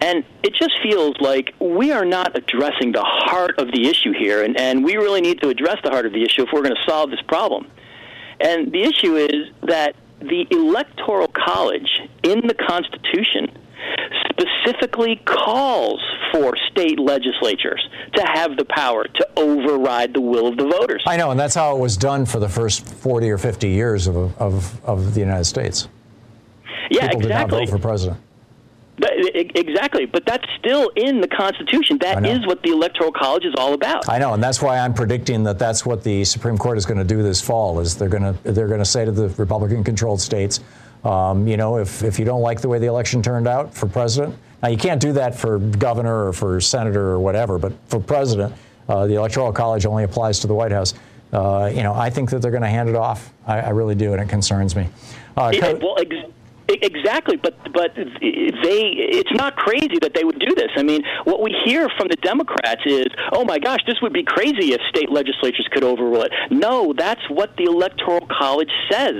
[0.02, 4.44] And it just feels like we are not addressing the heart of the issue here,
[4.44, 6.76] and, and we really need to address the heart of the issue if we're going
[6.76, 7.68] to solve this problem.
[8.39, 11.89] And the issue is that the Electoral College
[12.24, 13.57] in the Constitution
[14.30, 16.01] specifically calls
[16.32, 21.03] for state legislatures to have the power to override the will of the voters.
[21.05, 24.07] I know, and that's how it was done for the first 40 or 50 years
[24.07, 25.88] of, of, of the United States.
[26.89, 27.28] Yeah, People exactly.
[27.28, 28.20] did not vote for president.
[28.98, 31.98] But, exactly, but that's still in the Constitution.
[32.00, 34.08] That is what the Electoral College is all about.
[34.08, 37.00] I know, and that's why I'm predicting that that's what the Supreme Court is going
[37.00, 37.80] to do this fall.
[37.80, 40.60] Is they're going to they're going to say to the Republican-controlled states,
[41.04, 43.88] um, you know, if if you don't like the way the election turned out for
[43.88, 48.00] president, now you can't do that for governor or for senator or whatever, but for
[48.00, 48.54] president,
[48.88, 50.94] uh, the Electoral College only applies to the White House.
[51.34, 53.34] Uh, you know, I think that they're going to hand it off.
[53.48, 54.88] I, I, really do, and it concerns me.
[55.36, 56.32] Uh, yeah, well, ex-
[56.70, 60.70] Exactly, but but they it's not crazy that they would do this.
[60.78, 64.24] I mean, what we hear from the Democrats is, "Oh my gosh, this would be
[64.24, 69.16] crazy if state legislatures could overrule it." No, that's what the Electoral College says.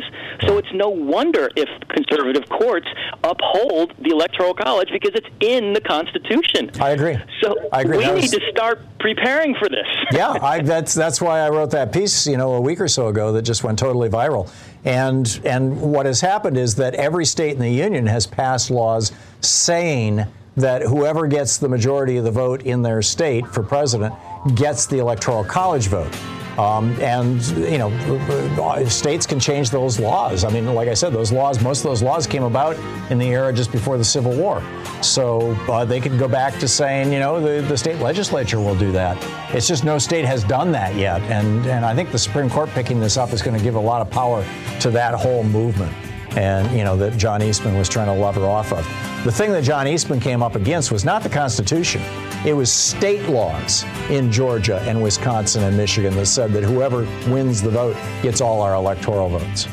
[0.48, 2.88] So it's no wonder if conservative courts
[3.24, 6.72] uphold the Electoral College because it's in the Constitution.
[6.80, 7.18] I agree.
[7.42, 7.98] So I agree.
[7.98, 9.86] we That need to start preparing for this.
[10.12, 13.08] yeah, I, that's that's why I wrote that piece, you know, a week or so
[13.10, 14.50] ago that just went totally viral.
[14.86, 19.12] And and what has happened is that every state in the union has passed laws
[19.42, 20.26] saying
[20.56, 24.14] that whoever gets the majority of the vote in their state for president
[24.56, 26.14] gets the electoral college vote.
[26.58, 30.44] Um, and you know, states can change those laws.
[30.44, 32.78] I mean, like I said, those laws, most of those laws came about
[33.12, 34.62] in the era just before the Civil War.
[35.02, 38.76] So uh, they could go back to saying, you know, the, the state legislature will
[38.76, 39.18] do that.
[39.54, 42.70] It's just no state has done that yet, and and I think the Supreme Court
[42.70, 44.46] picking this up is going to give a lot of power
[44.82, 45.94] to that whole movement.
[46.36, 48.86] And you know that John Eastman was trying to lever off of.
[49.24, 52.02] The thing that John Eastman came up against was not the Constitution.
[52.46, 57.62] It was state laws in Georgia and Wisconsin and Michigan that said that whoever wins
[57.62, 59.68] the vote gets all our electoral votes.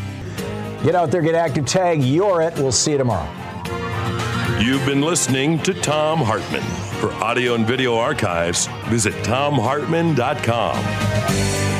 [0.84, 2.54] Get out there, get active, tag, you're it.
[2.54, 3.28] We'll see you tomorrow.
[4.60, 6.62] You've been listening to Thom Hartmann.
[7.00, 11.79] For audio and video archives, visit thomhartmann.com.